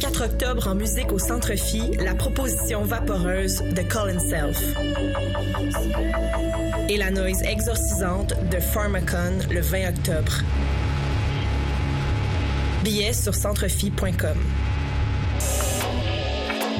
4 0.00 0.24
octobre 0.24 0.66
en 0.66 0.74
musique 0.74 1.12
au 1.12 1.18
Centre 1.18 1.54
Phi, 1.56 1.82
la 1.98 2.14
proposition 2.14 2.82
vaporeuse 2.84 3.62
de 3.62 3.82
Colin 3.82 4.18
Self. 4.18 4.58
Et 6.88 6.96
la 6.96 7.10
noise 7.10 7.42
exorcisante 7.42 8.32
de 8.50 8.58
Pharmacon 8.58 9.38
le 9.50 9.60
20 9.60 9.90
octobre. 9.90 10.32
Billets 12.82 13.12
sur 13.12 13.34
centrephi.com. 13.34 14.38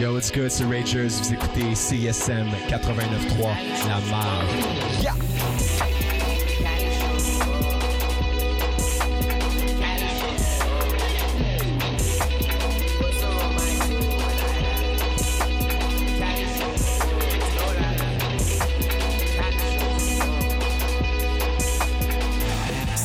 Yo, 0.00 0.14
what's 0.14 0.32
good, 0.32 0.50
c'est 0.50 0.64
Ragers. 0.64 1.08
Vous 1.08 1.34
écoutez 1.34 1.74
CSM 1.74 2.48
89.3, 2.70 2.78
La 3.86 4.00
Marge. 4.10 5.02
Yeah! 5.02 5.99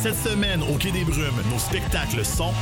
Cette 0.06 0.34
semaine, 0.34 0.62
au 0.62 0.78
Quai 0.78 0.92
des 0.92 1.04
Brumes, 1.04 1.42
nos 1.52 1.58
spectacles 1.58 2.24
sont... 2.24 2.54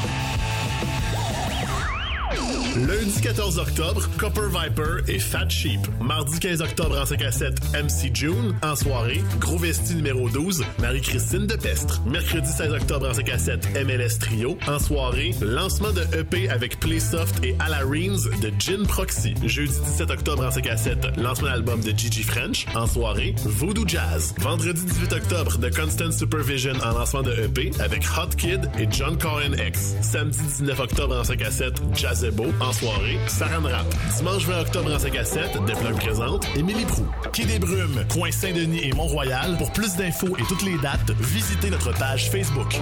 Lundi 2.77 3.21
14 3.21 3.59
octobre, 3.59 4.09
Copper 4.17 4.47
Viper 4.47 5.11
et 5.11 5.19
Fat 5.19 5.49
Sheep. 5.49 5.81
Mardi 5.99 6.39
15 6.39 6.61
octobre 6.61 6.97
en 6.97 7.05
5 7.05 7.21
à 7.21 7.31
7, 7.33 7.59
MC 7.73 8.15
June. 8.15 8.55
En 8.61 8.75
soirée, 8.75 9.23
Gros 9.39 9.57
Vesti 9.57 9.95
numéro 9.95 10.29
12, 10.29 10.63
Marie-Christine 10.79 11.47
de 11.47 11.55
Pestre. 11.55 12.01
Mercredi 12.05 12.49
16 12.49 12.73
octobre 12.73 13.09
en 13.09 13.13
5 13.13 13.29
à 13.29 13.37
7, 13.37 13.85
MLS 13.85 14.19
Trio. 14.19 14.57
En 14.67 14.79
soirée, 14.79 15.33
lancement 15.41 15.91
de 15.91 16.01
EP 16.17 16.49
avec 16.49 16.79
Playsoft 16.79 17.43
et 17.43 17.55
Alareens 17.59 18.30
de 18.41 18.52
Gin 18.59 18.85
Proxy. 18.88 19.35
Jeudi 19.45 19.73
17 19.85 20.11
octobre 20.11 20.45
en 20.45 20.52
5 20.52 20.67
à 20.67 20.77
7, 20.77 21.17
lancement 21.17 21.49
d'album 21.49 21.81
de 21.81 21.91
Gigi 21.91 22.23
French. 22.23 22.65
En 22.75 22.88
soirée, 22.88 23.35
Voodoo 23.45 23.87
Jazz. 23.87 24.33
Vendredi 24.39 24.83
18 24.83 25.13
octobre, 25.13 25.59
The 25.59 25.75
Constant 25.75 26.11
Supervision 26.11 26.73
en 26.83 26.97
lancement 26.97 27.21
de 27.21 27.31
EP 27.31 27.71
avec 27.80 28.03
Hot 28.17 28.35
Kid 28.37 28.69
et 28.80 28.87
John 28.91 29.17
Cohen 29.17 29.53
X. 29.67 29.95
Samedi 30.02 30.39
19 30.58 30.80
octobre 30.80 31.17
en 31.19 31.23
5 31.23 31.41
à 31.41 31.52
7, 31.52 31.73
Jazzebo. 31.95 32.45
En 32.59 32.73
soirée, 32.73 33.19
Saran 33.27 33.63
Rap. 33.63 33.85
Dimanche 34.17 34.45
20 34.45 34.61
octobre 34.61 34.93
en 34.93 34.99
5 34.99 35.15
à 35.15 35.23
7, 35.23 35.65
Desplumes 35.65 35.95
présente 35.95 36.47
Émilie 36.55 36.85
Prou. 36.85 37.05
Des 37.45 37.59
Brumes, 37.66 38.06
Coin 38.11 38.31
Saint-Denis 38.31 38.81
et 38.83 38.92
Mont-Royal. 38.92 39.58
Pour 39.58 39.72
plus 39.72 39.95
d'infos 39.95 40.36
et 40.38 40.44
toutes 40.44 40.64
les 40.64 40.78
dates, 40.80 41.11
visitez 41.19 41.70
notre 41.70 41.94
page 41.97 42.30
Facebook. 42.30 42.80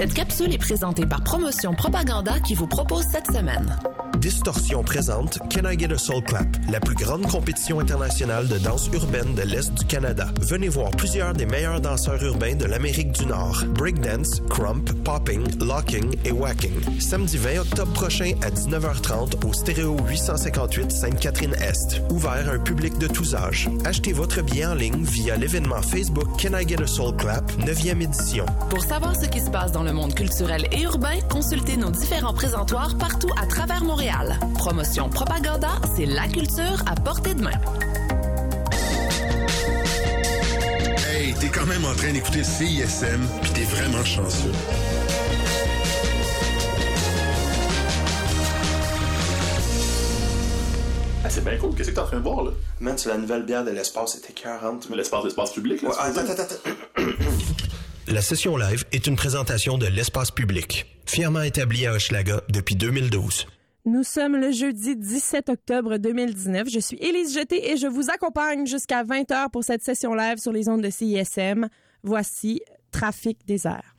Cette 0.00 0.14
capsule 0.14 0.50
est 0.54 0.56
présentée 0.56 1.04
par 1.04 1.22
Promotion 1.22 1.74
Propaganda 1.74 2.40
qui 2.40 2.54
vous 2.54 2.66
propose 2.66 3.04
cette 3.12 3.26
semaine. 3.26 3.76
Distorsion 4.20 4.82
présente 4.82 5.38
Can 5.50 5.68
I 5.68 5.78
Get 5.78 5.92
a 5.92 5.98
Soul 5.98 6.22
Clap, 6.22 6.46
la 6.70 6.78
plus 6.78 6.94
grande 6.94 7.26
compétition 7.26 7.80
internationale 7.80 8.48
de 8.48 8.58
danse 8.58 8.90
urbaine 8.92 9.34
de 9.34 9.42
l'Est 9.42 9.72
du 9.72 9.86
Canada. 9.86 10.28
Venez 10.42 10.68
voir 10.68 10.90
plusieurs 10.90 11.32
des 11.32 11.46
meilleurs 11.46 11.80
danseurs 11.80 12.22
urbains 12.22 12.54
de 12.54 12.66
l'Amérique 12.66 13.12
du 13.12 13.24
Nord. 13.24 13.64
Breakdance, 13.68 14.42
crump, 14.50 14.92
popping, 15.04 15.42
locking 15.64 16.16
et 16.26 16.32
whacking. 16.32 17.00
Samedi 17.00 17.38
20 17.38 17.60
octobre 17.60 17.92
prochain 17.92 18.32
à 18.42 18.50
19h30 18.50 19.46
au 19.46 19.52
Stéréo 19.54 19.96
858 20.06 20.92
Sainte-Catherine-Est. 20.92 22.02
Ouvert 22.10 22.48
à 22.50 22.52
un 22.52 22.58
public 22.58 22.98
de 22.98 23.06
tous 23.06 23.34
âges. 23.34 23.70
Achetez 23.84 24.12
votre 24.12 24.42
billet 24.42 24.66
en 24.66 24.74
ligne 24.74 25.02
via 25.02 25.36
l'événement 25.36 25.80
Facebook 25.80 26.28
Can 26.40 26.58
I 26.58 26.68
Get 26.68 26.82
a 26.82 26.86
Soul 26.86 27.16
Clap, 27.16 27.50
9e 27.60 28.02
édition. 28.02 28.44
Pour 28.68 28.82
savoir 28.82 29.14
ce 29.16 29.26
qui 29.26 29.40
se 29.40 29.50
passe 29.50 29.72
dans 29.72 29.82
le 29.82 29.89
monde 29.92 30.14
culturel 30.14 30.66
et 30.72 30.82
urbain, 30.82 31.18
consultez 31.28 31.76
nos 31.76 31.90
différents 31.90 32.34
présentoirs 32.34 32.96
partout 32.98 33.30
à 33.40 33.46
travers 33.46 33.84
Montréal. 33.84 34.38
Promotion 34.54 35.08
Propaganda, 35.08 35.70
c'est 35.96 36.06
la 36.06 36.28
culture 36.28 36.82
à 36.86 36.94
portée 36.94 37.34
de 37.34 37.42
main. 37.42 37.50
Hey, 41.08 41.34
t'es 41.34 41.48
quand 41.48 41.66
même 41.66 41.84
en 41.84 41.94
train 41.94 42.12
d'écouter 42.12 42.44
CISM, 42.44 43.20
puis 43.42 43.50
t'es 43.52 43.64
vraiment 43.64 44.04
chanceux. 44.04 44.52
Ah, 51.22 51.28
c'est 51.28 51.44
bien 51.44 51.56
cool. 51.58 51.74
Qu'est-ce 51.74 51.90
que 51.90 51.94
t'es 51.94 52.00
en 52.00 52.06
train 52.06 52.16
de 52.16 52.22
voir, 52.22 52.44
là? 52.44 52.50
Man, 52.80 52.96
c'est 52.96 53.10
la 53.10 53.18
nouvelle 53.18 53.44
bière 53.44 53.64
de 53.64 53.70
l'espace, 53.70 54.14
c'était 54.14 54.32
écœurante. 54.32 54.88
Mais 54.90 54.96
l'espace, 54.96 55.22
l'espace 55.24 55.52
public, 55.52 55.82
là. 55.82 55.90
Ouais, 55.90 55.94
attends, 55.98 56.20
attends, 56.20 56.42
attends. 56.42 57.09
La 58.10 58.22
session 58.22 58.56
live 58.56 58.84
est 58.90 59.06
une 59.06 59.14
présentation 59.14 59.78
de 59.78 59.86
l'espace 59.86 60.32
public, 60.32 60.84
fièrement 61.06 61.42
établi 61.42 61.86
à 61.86 61.92
Hochelaga 61.92 62.40
depuis 62.48 62.74
2012. 62.74 63.46
Nous 63.84 64.02
sommes 64.02 64.36
le 64.36 64.50
jeudi 64.50 64.96
17 64.96 65.48
octobre 65.48 65.96
2019. 65.96 66.68
Je 66.68 66.80
suis 66.80 66.96
Élise 66.96 67.32
Jeté 67.32 67.70
et 67.70 67.76
je 67.76 67.86
vous 67.86 68.10
accompagne 68.10 68.66
jusqu'à 68.66 69.04
20h 69.04 69.50
pour 69.52 69.62
cette 69.62 69.84
session 69.84 70.12
live 70.12 70.38
sur 70.38 70.50
les 70.50 70.68
ondes 70.68 70.82
de 70.82 70.90
CISM. 70.90 71.68
Voici 72.02 72.62
Trafic 72.90 73.46
des 73.46 73.64
airs. 73.68 73.94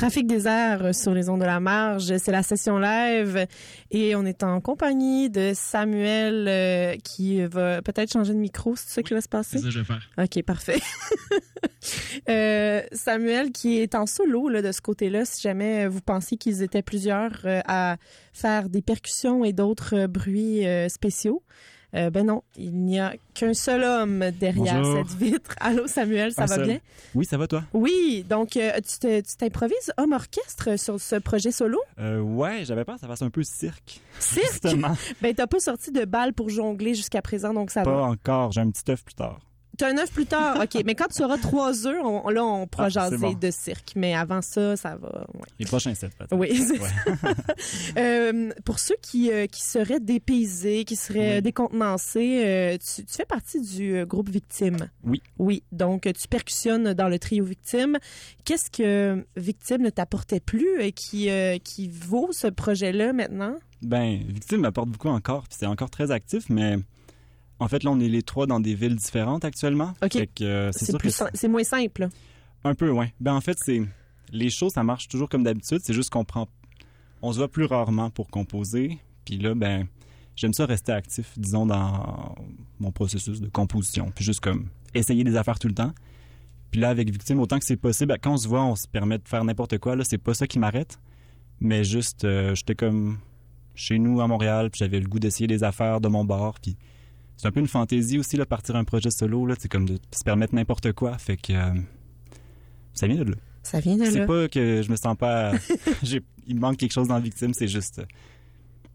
Trafic 0.00 0.26
des 0.26 0.48
airs 0.48 0.94
sur 0.94 1.12
les 1.12 1.28
ondes 1.28 1.42
de 1.42 1.44
la 1.44 1.60
marge, 1.60 2.16
c'est 2.16 2.32
la 2.32 2.42
session 2.42 2.78
live 2.78 3.46
et 3.90 4.16
on 4.16 4.24
est 4.24 4.42
en 4.42 4.62
compagnie 4.62 5.28
de 5.28 5.52
Samuel 5.54 6.46
euh, 6.48 6.96
qui 7.04 7.44
va 7.44 7.82
peut-être 7.82 8.10
changer 8.10 8.32
de 8.32 8.38
micro, 8.38 8.74
c'est 8.76 8.88
ça 8.88 9.02
qui 9.02 9.12
va 9.12 9.20
se 9.20 9.28
passer? 9.28 9.58
C'est 9.58 9.64
ça 9.64 9.64
que 9.64 9.70
je 9.70 9.78
vais 9.80 9.84
faire. 9.84 10.08
OK, 10.16 10.42
parfait. 10.42 10.80
euh, 12.30 12.80
Samuel 12.92 13.52
qui 13.52 13.76
est 13.76 13.94
en 13.94 14.06
solo 14.06 14.48
là, 14.48 14.62
de 14.62 14.72
ce 14.72 14.80
côté-là, 14.80 15.26
si 15.26 15.42
jamais 15.42 15.86
vous 15.86 16.00
pensiez 16.00 16.38
qu'ils 16.38 16.62
étaient 16.62 16.80
plusieurs 16.80 17.32
euh, 17.44 17.60
à 17.68 17.98
faire 18.32 18.70
des 18.70 18.80
percussions 18.80 19.44
et 19.44 19.52
d'autres 19.52 20.06
bruits 20.06 20.64
spéciaux. 20.88 21.42
Euh, 21.94 22.08
ben 22.10 22.24
non, 22.26 22.42
il 22.56 22.72
n'y 22.72 23.00
a 23.00 23.14
qu'un 23.34 23.52
seul 23.52 23.82
homme 23.82 24.30
derrière 24.38 24.80
Bonjour. 24.80 24.98
cette 25.08 25.18
vitre. 25.18 25.54
Allô 25.60 25.86
Samuel, 25.88 26.32
ça 26.32 26.42
Un 26.42 26.46
va 26.46 26.54
seul. 26.56 26.66
bien? 26.66 26.78
Oui, 27.14 27.24
ça 27.24 27.36
va 27.36 27.46
toi? 27.48 27.64
Oui, 27.72 28.24
donc 28.28 28.56
euh, 28.56 28.70
tu 29.00 29.22
t'improvises 29.36 29.92
homme 29.96 30.12
orchestre 30.12 30.78
sur 30.78 31.00
ce 31.00 31.16
projet 31.16 31.50
solo? 31.50 31.80
Euh, 31.98 32.20
ouais, 32.20 32.64
j'avais 32.64 32.84
peur 32.84 32.94
que 32.94 33.00
ça 33.00 33.08
fasse 33.08 33.22
un 33.22 33.30
peu 33.30 33.42
cirque. 33.42 34.00
Cirque? 34.20 34.44
Justement. 34.62 34.96
Ben 35.20 35.34
t'as 35.34 35.46
pas 35.48 35.58
sorti 35.60 35.90
de 35.90 36.04
balle 36.04 36.32
pour 36.32 36.48
jongler 36.48 36.94
jusqu'à 36.94 37.22
présent, 37.22 37.52
donc 37.52 37.70
ça 37.72 37.82
Pas 37.82 37.90
va. 37.92 38.02
encore, 38.02 38.52
j'ai 38.52 38.60
un 38.60 38.70
petit 38.70 38.88
œuf 38.90 39.04
plus 39.04 39.14
tard. 39.14 39.40
T'as 39.80 39.88
un 39.92 39.98
œuf 39.98 40.12
plus 40.12 40.26
tard, 40.26 40.58
ok. 40.62 40.82
Mais 40.84 40.94
quand 40.94 41.08
tu 41.08 41.22
auras 41.24 41.38
trois 41.38 41.86
œufs, 41.86 41.98
on- 42.04 42.28
là 42.28 42.44
on 42.44 42.66
pourra 42.66 42.84
Ah, 42.84 42.88
jaser 42.90 43.16
bon. 43.16 43.32
de 43.32 43.50
cirque. 43.50 43.92
Mais 43.96 44.14
avant 44.14 44.42
ça, 44.42 44.76
ça 44.76 44.96
va. 44.96 45.26
ouais. 45.34 45.40
Les 45.58 45.64
prochains 45.66 45.94
sets, 45.94 46.10
peut-être. 46.10 46.36
Oui, 46.36 46.50
Ouais. 46.70 47.30
Euh, 47.98 48.50
pour 48.64 48.78
ceux 48.78 48.96
qui, 49.02 49.30
euh, 49.32 49.46
qui 49.46 49.62
seraient 49.62 50.00
dépaysés, 50.00 50.84
qui 50.84 50.96
seraient 50.96 51.36
Oui. 51.36 51.42
décontenancés, 51.42 52.42
euh, 52.44 52.76
tu, 52.78 53.04
tu 53.04 53.14
fais 53.14 53.24
partie 53.24 53.60
du 53.60 54.04
groupe 54.06 54.28
Victime. 54.28 54.76
Oui. 55.04 55.22
Oui, 55.38 55.62
donc 55.72 56.02
tu 56.02 56.28
percussionnes 56.28 56.92
dans 56.94 57.08
le 57.08 57.18
trio 57.18 57.44
Victime. 57.44 57.98
Qu'est-ce 58.44 58.70
que 58.70 59.24
Victime 59.36 59.82
ne 59.82 59.90
t'apportait 59.90 60.40
plus 60.40 60.80
et 60.80 60.92
qui, 60.92 61.28
qui 61.64 61.88
vaut 61.88 62.28
ce 62.32 62.46
projet-là 62.48 63.12
maintenant? 63.12 63.54
Ben, 63.82 64.18
Victime 64.28 64.60
m'apporte 64.60 64.88
beaucoup 64.90 65.08
encore, 65.08 65.44
puis 65.48 65.56
c'est 65.58 65.66
encore 65.66 65.90
très 65.90 66.10
actif, 66.10 66.44
mais 66.50 66.76
en 67.60 67.68
fait, 67.68 67.84
là, 67.84 67.90
on 67.90 68.00
est 68.00 68.08
les 68.08 68.22
trois 68.22 68.46
dans 68.46 68.58
des 68.58 68.74
villes 68.74 68.96
différentes 68.96 69.44
actuellement. 69.44 69.92
OK. 70.02 70.16
Euh, 70.40 70.70
c'est 70.72 70.92
que 70.96 71.46
moins 71.46 71.62
simple. 71.62 72.08
Un 72.64 72.74
peu, 72.74 72.90
ouais. 72.90 73.12
Ben, 73.20 73.34
en 73.34 73.40
fait, 73.40 73.56
c'est. 73.62 73.82
Les 74.32 74.48
shows, 74.48 74.70
ça 74.70 74.82
marche 74.82 75.08
toujours 75.08 75.28
comme 75.28 75.42
d'habitude. 75.42 75.80
C'est 75.82 75.92
juste 75.92 76.10
qu'on 76.10 76.24
prend. 76.24 76.48
On 77.20 77.32
se 77.32 77.38
voit 77.38 77.48
plus 77.48 77.66
rarement 77.66 78.10
pour 78.10 78.28
composer. 78.28 78.98
Puis 79.24 79.36
là, 79.36 79.54
ben, 79.54 79.86
j'aime 80.36 80.54
ça 80.54 80.64
rester 80.64 80.92
actif, 80.92 81.32
disons, 81.36 81.66
dans 81.66 82.34
mon 82.78 82.92
processus 82.92 83.40
de 83.40 83.48
composition. 83.48 84.10
Puis 84.14 84.24
juste 84.24 84.40
comme 84.40 84.68
essayer 84.94 85.22
des 85.22 85.36
affaires 85.36 85.58
tout 85.58 85.68
le 85.68 85.74
temps. 85.74 85.92
Puis 86.70 86.80
là, 86.80 86.88
avec 86.88 87.10
Victime, 87.10 87.40
autant 87.40 87.58
que 87.58 87.64
c'est 87.66 87.76
possible, 87.76 88.08
ben, 88.08 88.18
quand 88.22 88.32
on 88.32 88.36
se 88.36 88.48
voit, 88.48 88.64
on 88.64 88.76
se 88.76 88.88
permet 88.88 89.18
de 89.18 89.28
faire 89.28 89.44
n'importe 89.44 89.78
quoi. 89.78 89.96
Là, 89.96 90.04
c'est 90.04 90.18
pas 90.18 90.32
ça 90.32 90.46
qui 90.46 90.58
m'arrête. 90.58 90.98
Mais 91.60 91.84
juste, 91.84 92.24
euh, 92.24 92.54
j'étais 92.54 92.74
comme 92.74 93.18
chez 93.74 93.98
nous 93.98 94.20
à 94.20 94.28
Montréal, 94.28 94.70
puis 94.70 94.78
j'avais 94.78 95.00
le 95.00 95.08
goût 95.08 95.18
d'essayer 95.18 95.46
des 95.46 95.62
affaires 95.64 96.00
de 96.00 96.08
mon 96.08 96.24
bord. 96.24 96.58
Puis 96.60 96.76
c'est 97.40 97.48
un 97.48 97.52
peu 97.52 97.60
une 97.60 97.68
fantaisie 97.68 98.18
aussi, 98.18 98.36
là, 98.36 98.44
partir 98.46 98.76
un 98.76 98.84
projet 98.84 99.10
solo, 99.10 99.46
là. 99.46 99.54
C'est 99.58 99.70
comme 99.70 99.86
de 99.86 99.98
se 100.12 100.22
permettre 100.24 100.54
n'importe 100.54 100.92
quoi. 100.92 101.16
Fait 101.18 101.36
que. 101.36 101.52
euh, 101.52 101.72
ça 102.94 103.06
vient 103.06 103.16
de 103.24 103.30
là. 103.30 103.36
Ça 103.62 103.80
vient 103.80 103.96
de 103.96 104.04
C'est 104.04 104.18
là. 104.20 104.26
pas 104.26 104.48
que 104.48 104.82
je 104.82 104.90
me 104.90 104.96
sens 104.96 105.16
pas. 105.16 105.52
j'ai- 106.02 106.22
il 106.46 106.56
me 106.56 106.60
manque 106.60 106.76
quelque 106.76 106.92
chose 106.92 107.08
dans 107.08 107.14
la 107.14 107.20
victime, 107.20 107.54
c'est 107.54 107.68
juste. 107.68 108.00
euh, 108.00 108.04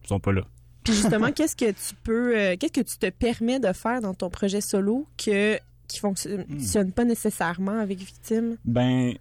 Ils 0.04 0.08
sont 0.10 0.20
pas 0.20 0.32
là. 0.32 0.42
Puis 0.84 0.94
justement, 0.94 1.32
qu'est-ce 1.32 1.56
que 1.56 1.72
tu 1.72 1.96
peux, 2.04 2.38
euh, 2.38 2.56
qu'est-ce 2.60 2.74
que 2.74 2.82
tu 2.82 2.98
te 2.98 3.10
permets 3.10 3.60
de 3.60 3.72
faire 3.74 4.02
dans 4.02 4.14
ton 4.14 4.30
projet 4.30 4.62
solo 4.62 5.08
que 5.18 5.58
qui 5.88 6.00
fonctionne 6.00 6.42
Hmm. 6.48 6.60
fonctionne 6.60 6.92
pas 6.92 7.06
nécessairement 7.06 7.80
avec 7.80 7.98
Victime? 8.00 8.58
Ben, 8.66 9.14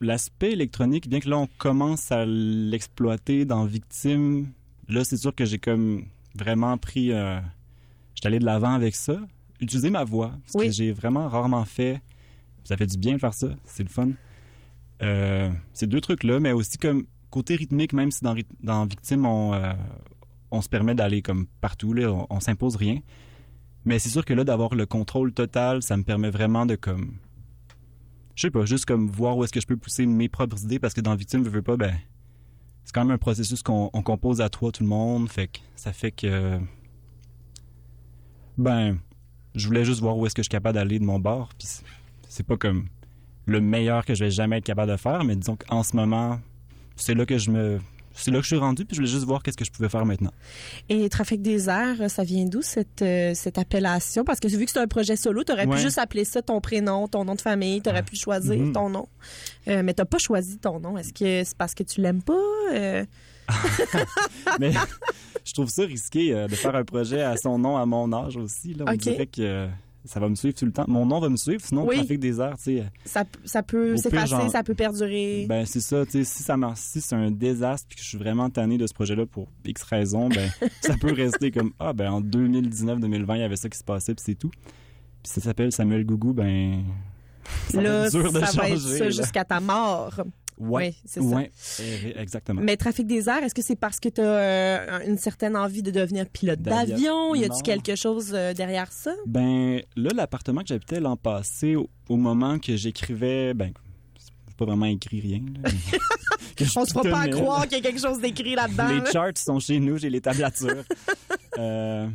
l'aspect 0.00 0.52
électronique, 0.52 1.08
bien 1.08 1.20
que 1.20 1.28
là, 1.30 1.38
on 1.38 1.48
commence 1.58 2.10
à 2.12 2.24
l'exploiter 2.26 3.44
dans 3.44 3.64
Victime, 3.64 4.48
là, 4.88 5.04
c'est 5.04 5.16
sûr 5.16 5.34
que 5.34 5.44
j'ai 5.44 5.58
comme 5.58 6.04
vraiment 6.34 6.76
pris. 6.78 7.12
Euh, 7.12 7.38
J'étais 8.16 8.26
allé 8.26 8.38
de 8.40 8.44
l'avant 8.44 8.72
avec 8.72 8.96
ça. 8.96 9.18
Utiliser 9.60 9.90
ma 9.90 10.02
voix, 10.04 10.32
ce 10.46 10.58
Oui. 10.58 10.66
que 10.66 10.72
j'ai 10.72 10.90
vraiment 10.92 11.28
rarement 11.28 11.64
fait. 11.64 12.00
Ça 12.64 12.76
fait 12.76 12.86
du 12.86 12.98
bien 12.98 13.14
de 13.14 13.18
faire 13.18 13.32
ça, 13.34 13.48
c'est 13.64 13.84
le 13.84 13.88
fun. 13.88 14.08
Euh, 15.02 15.50
ces 15.72 15.86
deux 15.86 16.00
trucs-là, 16.00 16.40
mais 16.40 16.50
aussi 16.52 16.78
comme 16.78 17.04
côté 17.30 17.54
rythmique, 17.54 17.92
même 17.92 18.10
si 18.10 18.24
dans, 18.24 18.34
dans 18.62 18.84
Victime, 18.86 19.24
on, 19.24 19.54
euh, 19.54 19.72
on 20.50 20.60
se 20.62 20.68
permet 20.68 20.94
d'aller 20.94 21.22
comme 21.22 21.46
partout, 21.60 21.92
là, 21.92 22.10
on, 22.12 22.26
on 22.28 22.40
s'impose 22.40 22.74
rien. 22.76 22.98
Mais 23.84 23.98
c'est 24.00 24.08
sûr 24.08 24.24
que 24.24 24.34
là, 24.34 24.42
d'avoir 24.42 24.74
le 24.74 24.84
contrôle 24.84 25.32
total, 25.32 25.82
ça 25.82 25.96
me 25.96 26.02
permet 26.02 26.30
vraiment 26.30 26.66
de 26.66 26.74
comme 26.74 27.14
je 28.34 28.42
sais 28.42 28.50
pas, 28.50 28.66
juste 28.66 28.84
comme 28.84 29.08
voir 29.08 29.36
où 29.38 29.44
est-ce 29.44 29.52
que 29.52 29.60
je 29.60 29.66
peux 29.66 29.76
pousser 29.78 30.04
mes 30.04 30.28
propres 30.28 30.62
idées 30.64 30.78
parce 30.78 30.92
que 30.92 31.00
dans 31.00 31.14
Victime, 31.14 31.42
je 31.44 31.48
veux 31.48 31.62
pas, 31.62 31.76
ben, 31.78 31.94
c'est 32.84 32.92
quand 32.94 33.02
même 33.04 33.12
un 33.14 33.18
processus 33.18 33.62
qu'on 33.62 33.88
on 33.92 34.02
compose 34.02 34.40
à 34.42 34.48
trois 34.50 34.72
tout 34.72 34.82
le 34.82 34.88
monde, 34.88 35.30
fait 35.30 35.46
que 35.48 35.58
ça 35.74 35.92
fait 35.92 36.10
que, 36.10 36.58
ben, 38.58 38.98
je 39.54 39.66
voulais 39.66 39.84
juste 39.84 40.00
voir 40.00 40.16
où 40.16 40.26
est-ce 40.26 40.34
que 40.34 40.42
je 40.42 40.44
suis 40.44 40.50
capable 40.50 40.74
d'aller 40.76 40.98
de 40.98 41.04
mon 41.04 41.18
bord, 41.18 41.48
puis 41.58 41.66
c'est- 42.28 42.42
pas 42.46 42.56
comme 42.56 42.86
le 43.46 43.60
meilleur 43.60 44.04
que 44.04 44.14
je 44.14 44.24
vais 44.24 44.30
jamais 44.30 44.58
être 44.58 44.64
capable 44.64 44.92
de 44.92 44.96
faire, 44.96 45.24
mais 45.24 45.36
disons 45.36 45.56
qu'en 45.56 45.82
ce 45.82 45.96
moment, 45.96 46.38
c'est 46.96 47.14
là 47.14 47.24
que 47.24 47.38
je 47.38 47.50
me, 47.50 47.78
c'est 48.12 48.30
là 48.30 48.38
que 48.38 48.42
je 48.42 48.48
suis 48.48 48.56
rendu, 48.56 48.84
puis 48.84 48.94
je 48.96 49.00
voulais 49.00 49.10
juste 49.10 49.24
voir 49.24 49.42
qu'est-ce 49.42 49.56
que 49.56 49.64
je 49.64 49.70
pouvais 49.70 49.88
faire 49.88 50.04
maintenant. 50.04 50.32
Et 50.90 51.08
Trafic 51.08 51.40
des 51.42 51.68
airs, 51.70 52.10
ça 52.10 52.24
vient 52.24 52.44
d'où 52.44 52.60
cette, 52.62 53.00
euh, 53.02 53.32
cette 53.34 53.56
appellation? 53.58 54.24
Parce 54.24 54.40
que 54.40 54.48
vu 54.48 54.64
que 54.66 54.70
c'est 54.70 54.80
un 54.80 54.86
projet 54.86 55.16
solo, 55.16 55.44
tu 55.44 55.52
aurais 55.52 55.66
pu 55.66 55.78
juste 55.78 55.98
appeler 55.98 56.24
ça 56.24 56.42
ton 56.42 56.60
prénom, 56.60 57.08
ton 57.08 57.24
nom 57.24 57.34
de 57.34 57.40
famille, 57.40 57.80
tu 57.80 57.88
aurais 57.88 58.02
pu 58.02 58.16
choisir 58.16 58.56
Mhm. 58.58 58.72
ton 58.72 58.88
nom. 58.90 59.08
Euh, 59.68 59.82
mais 59.82 59.94
tu 59.94 60.04
pas 60.04 60.18
choisi 60.18 60.58
ton 60.58 60.78
nom. 60.80 60.98
Est-ce 60.98 61.12
que 61.14 61.44
c'est 61.44 61.56
parce 61.56 61.74
que 61.74 61.82
tu 61.84 62.00
l'aimes 62.02 62.22
pas? 62.22 62.34
Euh, 62.72 63.04
Mais 64.60 64.72
je 65.44 65.52
trouve 65.52 65.68
ça 65.68 65.82
risqué 65.84 66.34
euh, 66.34 66.48
de 66.48 66.54
faire 66.54 66.74
un 66.74 66.84
projet 66.84 67.22
à 67.22 67.36
son 67.36 67.58
nom 67.58 67.76
à 67.76 67.86
mon 67.86 68.12
âge 68.12 68.36
aussi. 68.36 68.74
Là. 68.74 68.84
On 68.88 68.92
Ok. 68.92 68.98
dirait 68.98 69.26
que 69.26 69.40
euh, 69.42 69.68
ça 70.04 70.20
va 70.20 70.28
me 70.28 70.34
suivre 70.36 70.54
tout 70.54 70.64
le 70.66 70.72
temps. 70.72 70.84
Mon 70.86 71.04
nom 71.06 71.18
va 71.20 71.28
me 71.28 71.36
suivre, 71.36 71.60
sinon 71.64 71.84
Oui. 71.86 71.96
Trafic 71.96 72.20
des 72.20 72.40
airs, 72.40 72.56
tu 72.56 72.62
sais. 72.64 72.80
euh, 72.80 72.84
ça, 73.04 73.24
ça 73.44 73.62
peut 73.62 73.96
s'effacer, 73.96 74.48
ça 74.50 74.62
peut 74.62 74.74
perdurer. 74.74 75.46
Ben 75.48 75.66
c'est 75.66 75.80
ça, 75.80 76.04
tu 76.06 76.12
sais, 76.12 76.24
si 76.24 76.42
ça 76.42 76.56
marche, 76.56 76.78
si 76.80 77.00
c'est 77.00 77.14
un 77.16 77.30
désastre 77.30 77.86
puis 77.88 77.96
que 77.96 78.02
je 78.02 78.08
suis 78.08 78.18
vraiment 78.18 78.48
tanné 78.50 78.78
de 78.78 78.86
ce 78.86 78.94
projet-là 78.94 79.26
pour 79.26 79.48
X 79.64 79.82
raisons, 79.82 80.28
ben 80.28 80.48
ça 80.80 80.94
peut 81.00 81.12
rester 81.12 81.50
comme 81.50 81.72
ah 81.80 81.92
ben 81.92 82.10
en 82.10 82.20
2019-2020 82.22 83.34
il 83.36 83.40
y 83.40 83.42
avait 83.42 83.56
ça 83.56 83.68
qui 83.68 83.78
se 83.78 83.84
passait 83.84 84.14
puis 84.14 84.22
c'est 84.26 84.34
tout. 84.36 84.50
Puis 85.22 85.32
ça 85.32 85.40
s'appelle 85.40 85.72
Samuel 85.72 86.04
Gougou, 86.06 86.32
ben 86.32 86.84
ça 87.68 87.78
va 87.78 87.82
là, 87.82 88.06
être 88.06 88.12
dur 88.12 88.32
de 88.32 88.40
ça 88.40 88.60
va 88.60 88.68
être 88.68 88.80
changer, 88.80 88.98
ça 88.98 89.10
jusqu'à 89.10 89.44
ta 89.44 89.58
mort. 89.60 90.20
Ouais, 90.58 90.88
Oui, 90.88 90.96
c'est 91.04 91.20
ça. 91.20 91.26
ouais, 91.26 91.50
eh, 91.80 92.18
exactement. 92.18 92.60
Mais 92.62 92.76
Trafic 92.76 93.06
des 93.06 93.28
airs, 93.28 93.42
est-ce 93.42 93.54
que 93.54 93.62
c'est 93.62 93.76
parce 93.76 94.00
que 94.00 94.08
tu 94.08 94.20
as 94.22 95.04
une 95.04 95.18
certaine 95.18 95.56
envie 95.56 95.82
de 95.82 95.90
devenir 95.90 96.26
pilote 96.28 96.60
D'avion. 96.60 97.34
Y 97.34 97.48
Non. 97.48 97.58
quelque 97.60 97.94
chose 97.94 98.32
euh, 98.34 98.54
derrière 98.54 98.90
ça? 98.90 99.12
Ben 99.26 99.80
là, 99.96 100.10
l'appartement 100.14 100.62
que 100.62 100.68
j'habitais 100.68 101.00
l'an 101.00 101.16
passé, 101.16 101.76
au, 101.76 101.90
au 102.08 102.16
moment 102.16 102.58
que 102.58 102.74
j'écrivais, 102.76 103.52
ben, 103.54 103.72
pas 104.56 104.64
vraiment 104.64 104.86
écrit 104.86 105.20
rien. 105.20 105.42
là, 105.62 105.70
que 106.56 106.64
je 106.64 106.78
On 106.78 106.86
se 106.86 106.92
fera 106.94 107.02
pas 107.02 107.20
à 107.20 107.28
croire 107.28 107.62
qu'il 107.68 107.76
y 107.76 107.80
a 107.80 107.82
quelque 107.82 108.00
chose 108.00 108.20
d'écrit 108.20 108.54
là-dedans. 108.54 108.88
Les 108.88 109.00
là. 109.00 109.10
charts 109.12 109.36
sont 109.36 109.60
chez 109.60 109.78
nous, 109.78 109.98
j'ai 109.98 110.08
les 110.10 110.20
tablatures. 110.20 110.84
Euh, 111.58 112.06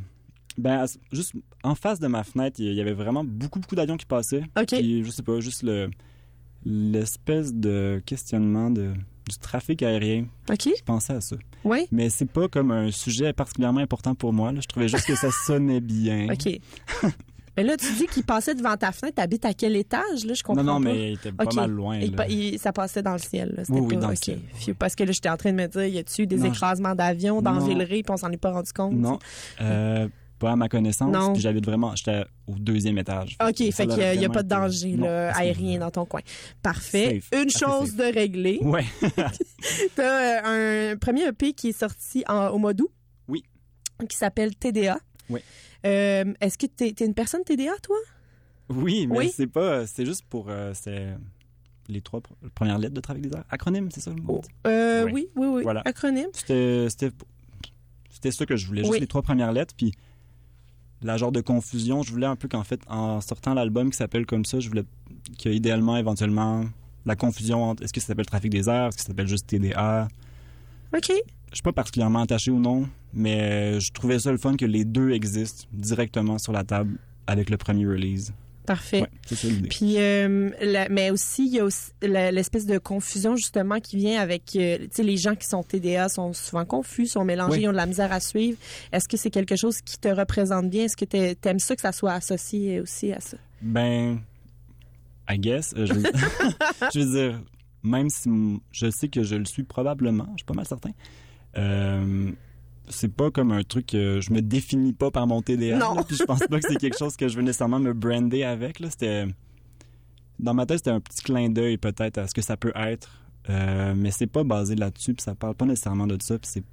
ben, 0.56 0.86
juste 1.12 1.34
en 1.64 1.74
face 1.74 2.00
de 2.00 2.06
ma 2.06 2.24
fenêtre, 2.24 2.58
il 2.60 2.74
y 2.76 2.80
avait 2.82 2.94
vraiment 2.94 3.24
beaucoup, 3.24 3.60
beaucoup 3.60 3.74
d'avions 3.76 3.98
qui 3.98 4.06
passaient. 4.06 4.44
OK. 4.56 4.68
Puis, 4.68 5.04
je 5.04 5.10
sais 5.10 5.24
pas, 5.24 5.40
juste 5.40 5.64
le 5.64 5.90
l'espèce 6.66 7.54
de 7.54 8.02
questionnement 8.06 8.70
de, 8.70 8.94
du 9.30 9.38
trafic 9.40 9.82
aérien. 9.84 10.26
OK. 10.50 10.70
Je 10.78 10.84
pensais 10.84 11.14
à 11.14 11.22
ça. 11.22 11.36
Oui. 11.64 11.88
Mais 11.92 12.10
c'est 12.10 12.26
pas 12.30 12.48
comme 12.48 12.72
un 12.72 12.92
sujet 12.92 13.34
particulièrement 13.34 13.82
important 13.82 14.16
pour 14.16 14.34
moi. 14.34 14.52
là. 14.52 14.60
Je 14.62 14.68
trouvais 14.68 14.88
juste 14.88 15.06
que 15.06 15.16
ça 15.16 15.30
sonnait 15.46 15.80
bien. 15.82 16.28
OK. 16.32 16.60
mais 17.58 17.64
là, 17.64 17.78
tu 17.78 17.86
dis 17.94 18.08
qu'il 18.08 18.24
passait 18.24 18.56
devant 18.56 18.76
ta 18.78 18.92
fenêtre. 18.92 19.16
T'habites 19.16 19.46
à 19.46 19.54
quel 19.54 19.76
étage? 19.76 20.26
Là, 20.26 20.34
je 20.34 20.42
comprends 20.42 20.64
Non, 20.64 20.80
non, 20.80 20.84
pas. 20.86 20.92
mais 20.94 21.12
il 21.12 21.14
était 21.16 21.32
pas 21.32 21.44
mal 21.56 21.70
loin. 21.72 21.98
Il 22.00 22.12
là. 22.12 22.18
pa- 22.18 22.28
il- 22.28 22.58
ça 22.58 22.72
passait 22.74 23.04
dans 23.04 23.14
le 23.14 23.20
ciel. 23.20 23.54
Là. 23.58 23.66
C'était 23.66 23.80
Oui, 23.80 23.86
oui, 23.90 23.96
pas- 23.96 24.02
dans 24.02 24.10
le 24.10 24.16
ciel. 24.16 24.40
Parce 24.80 24.96
que 24.96 25.04
là, 25.04 25.12
j'étais 25.12 25.30
en 25.30 25.38
train 25.38 25.52
de 25.52 25.58
me 25.58 25.68
dire, 25.68 25.86
y 25.86 26.00
a-tu 26.00 26.26
des 26.26 26.38
Non, 26.38 26.46
écrasements 26.46 26.96
d'avions 26.96 27.42
dans. 27.42 27.60
Villeray, 27.60 28.02
puis 28.04 28.12
on 28.12 28.18
s'en 28.18 28.32
est 28.32 28.38
pas 28.38 28.52
rendu 28.52 28.72
compte? 28.74 28.94
Non, 28.94 29.20
euh, 29.62 30.08
pas 30.42 30.52
à 30.52 30.56
ma 30.56 30.68
connaissance. 30.68 31.14
Non. 31.14 31.34
Puis 31.34 31.42
j'habite 31.42 31.66
vraiment, 31.66 31.96
j'étais 31.96 32.24
au 32.48 32.56
deuxième 32.56 32.98
étage. 32.98 33.38
OK, 33.42 33.58
fait 33.72 33.88
qu'il 33.88 34.20
n'y 34.20 34.26
a, 34.26 34.30
pas 34.30 34.44
de 34.44 34.50
danger 34.50 34.98
là, 34.98 35.32
aérien 35.36 35.80
dans 35.80 35.92
ton 35.92 36.06
coin. 36.06 36.22
Parfait. 36.64 37.22
Safe, 37.32 37.42
Une 37.42 37.50
chose 37.50 37.90
safe. 37.90 37.96
de 37.98 38.14
réglée. 38.14 38.60
Ouais. 38.64 38.86
Tu 39.96 40.02
as 40.02 40.44
un 40.46 40.98
premier 40.98 41.28
EP 41.28 41.54
qui 41.54 41.70
est 41.70 41.80
sorti 41.80 42.24
en- 42.28 42.48
au 42.50 42.58
mois 42.58 42.74
d'août. 42.74 42.90
Oui. 43.28 43.44
Qui 44.10 44.18
s'appelle 44.18 44.56
TDA. 44.56 44.98
Oui. 45.30 45.40
Euh, 45.86 46.34
Est-ce 46.42 46.58
que 46.58 46.66
tu 46.66 46.86
es, 46.86 47.06
une 47.06 47.14
personne 47.14 47.44
TDA, 47.44 47.74
toi? 47.84 47.98
Oui, 48.70 49.06
mais 49.08 49.18
Oui. 49.18 49.34
c'est 49.36 49.48
pas, 49.48 49.86
c'est 49.86 50.06
juste 50.06 50.24
pour, 50.30 50.48
euh, 50.50 50.74
les 51.90 52.02
trois 52.02 52.20
pr- 52.22 52.50
premières 52.56 52.78
lettres 52.80 52.94
de 52.94 53.02
Trafic 53.02 53.24
des 53.28 53.36
airs. 53.36 53.44
Acronyme, 53.50 53.90
c'est 53.92 54.02
ça 54.02 54.12
le 54.12 54.22
mot? 54.22 54.42
Euh, 54.66 55.04
Oui. 55.06 55.12
oui, 55.14 55.30
oui, 55.36 55.48
oui. 55.48 55.64
Voilà. 55.64 55.82
Acronyme. 55.86 56.30
C'était, 56.34 56.88
ça 58.32 58.46
que 58.46 58.56
je 58.56 58.66
voulais, 58.68 58.84
juste 58.84 59.00
les 59.00 59.08
trois 59.08 59.22
premières 59.22 59.52
lettres. 59.52 59.74
Puis 59.76 59.92
la 61.04 61.18
genre 61.18 61.32
de 61.32 61.42
confusion, 61.42 62.04
je 62.04 62.12
voulais 62.12 62.28
un 62.28 62.36
peu 62.36 62.48
qu'en 62.48 62.64
fait, 62.64 62.82
en 62.88 63.22
sortant 63.22 63.54
l'album 63.54 63.90
qui 63.90 63.98
s'appelle 63.98 64.26
comme 64.26 64.46
ça, 64.46 64.60
je 64.60 64.70
voulais 64.70 64.84
qu'idéalement, 65.38 65.98
éventuellement, 65.98 66.66
la 67.06 67.16
confusion 67.16 67.64
entre 67.64 67.84
est-ce 67.84 67.94
que 67.94 68.00
ça 68.00 68.08
s'appelle 68.08 68.26
trafic 68.26 68.52
des 68.52 68.70
airs, 68.70 68.88
est-ce 68.88 68.98
que 68.98 69.02
ça 69.02 69.08
s'appelle 69.08 69.28
juste 69.28 69.48
TDA. 69.48 70.08
OK. 70.96 71.10
Je 71.10 71.56
suis 71.56 71.64
pas 71.64 71.74
particulièrement 71.74 72.22
attaché 72.22 72.50
ou 72.52 72.60
non, 72.60 72.88
mais 73.14 73.80
je 73.80 73.92
trouvais 73.92 74.20
ça 74.20 74.32
le 74.32 74.38
fun 74.38 74.56
que 74.56 74.66
les 74.66 74.86
deux 74.86 75.12
existent 75.12 75.66
directement 75.74 76.38
sur 76.38 76.54
la 76.54 76.64
table 76.64 76.98
avec 77.28 77.50
le 77.50 77.58
premier 77.58 77.86
release. 77.86 78.34
Parfait. 78.74 79.02
Ouais, 79.02 79.08
c'est 79.26 79.36
ça 79.36 79.48
l'idée. 79.48 79.68
Puis, 79.70 79.96
euh, 79.98 80.50
la- 80.62 80.88
mais 80.90 81.12
aussi, 81.12 81.46
il 81.46 81.54
y 81.56 81.60
a 81.60 81.66
aussi 81.66 81.92
l'espèce 82.02 82.66
de 82.66 82.78
confusion 82.78 83.36
justement 83.36 83.80
qui 83.80 83.98
vient 83.98 84.22
avec, 84.22 84.56
euh, 84.56 84.78
tu 84.80 84.88
sais, 84.92 85.04
les 85.04 85.18
gens 85.18 85.36
qui 85.36 85.46
sont 85.48 85.62
TDA 85.64 86.08
sont 86.10 86.32
souvent 86.34 86.64
confus, 86.66 87.08
sont 87.08 87.26
mélangés, 87.26 87.58
Oui. 87.58 87.62
ils 87.64 87.68
ont 87.68 87.72
de 87.74 87.78
la 87.78 87.86
misère 87.86 88.12
à 88.14 88.20
suivre. 88.22 88.58
Est-ce 88.94 89.08
que 89.10 89.18
c'est 89.18 89.30
quelque 89.30 89.56
chose 89.58 89.82
qui 89.82 89.98
te 90.00 90.08
représente 90.08 90.70
bien? 90.70 90.86
Est-ce 90.86 90.96
que 90.96 91.06
tu 91.06 91.48
aimes 91.50 91.60
ça 91.60 91.76
que 91.76 91.82
ça 91.82 91.92
soit 91.92 92.14
associé 92.14 92.80
aussi 92.80 93.12
à 93.12 93.20
ça? 93.20 93.38
Ben, 93.62 94.20
I 95.30 95.38
guess. 95.38 95.74
euh, 95.76 95.86
je, 95.86 95.94
veux... 95.94 96.04
je 96.94 97.00
veux 97.00 97.12
dire, 97.30 97.42
même 97.84 98.10
si 98.10 98.30
je 98.72 98.90
sais 98.90 99.08
que 99.10 99.24
je 99.24 99.36
le 99.36 99.46
suis 99.46 99.64
probablement, 99.64 100.28
je 100.32 100.38
suis 100.44 100.46
pas 100.46 100.54
mal 100.54 100.66
certain. 100.66 100.92
C'est 102.90 103.14
pas 103.14 103.32
comme 103.32 103.52
un 103.52 103.64
truc 103.64 103.88
que 103.88 104.20
je 104.22 104.32
me 104.34 104.42
définis 104.42 104.94
pas 104.94 105.12
par 105.12 105.28
mon 105.28 105.42
TDA. 105.42 105.78
Non. 105.78 105.96
là, 105.96 106.04
puis 106.04 106.16
je 106.16 106.24
pense 106.24 106.40
pas 106.40 106.60
que 106.60 106.68
c'est 106.68 106.78
quelque 106.78 106.98
chose 106.98 107.16
que 107.16 107.28
je 107.28 107.36
veux 107.36 107.44
nécessairement 107.44 107.80
me 107.80 107.94
brander 107.94 108.44
avec. 108.44 108.80
Là. 108.80 108.90
C'était... 108.90 109.26
Dans 110.40 110.54
ma 110.54 110.66
tête, 110.66 110.78
c'était 110.80 110.92
un 110.92 111.00
petit 111.00 111.22
clin 111.22 111.50
d'œil 111.50 111.78
peut-être 111.78 112.18
à 112.18 112.28
ce 112.28 112.34
que 112.34 112.42
ça 112.42 112.58
peut 112.58 112.74
être. 112.76 113.10
Euh, 113.50 113.94
mais 113.96 114.12
c'est 114.12 114.28
pas 114.28 114.44
basé 114.44 114.76
là-dessus, 114.76 115.14
puis 115.14 115.24
ça 115.24 115.36
parle 115.36 115.56
pas 115.56 115.66
nécessairement 115.66 116.08
de 116.08 116.18
ça. 116.22 116.38
Puis 116.38 116.50
c'est... 116.52 116.64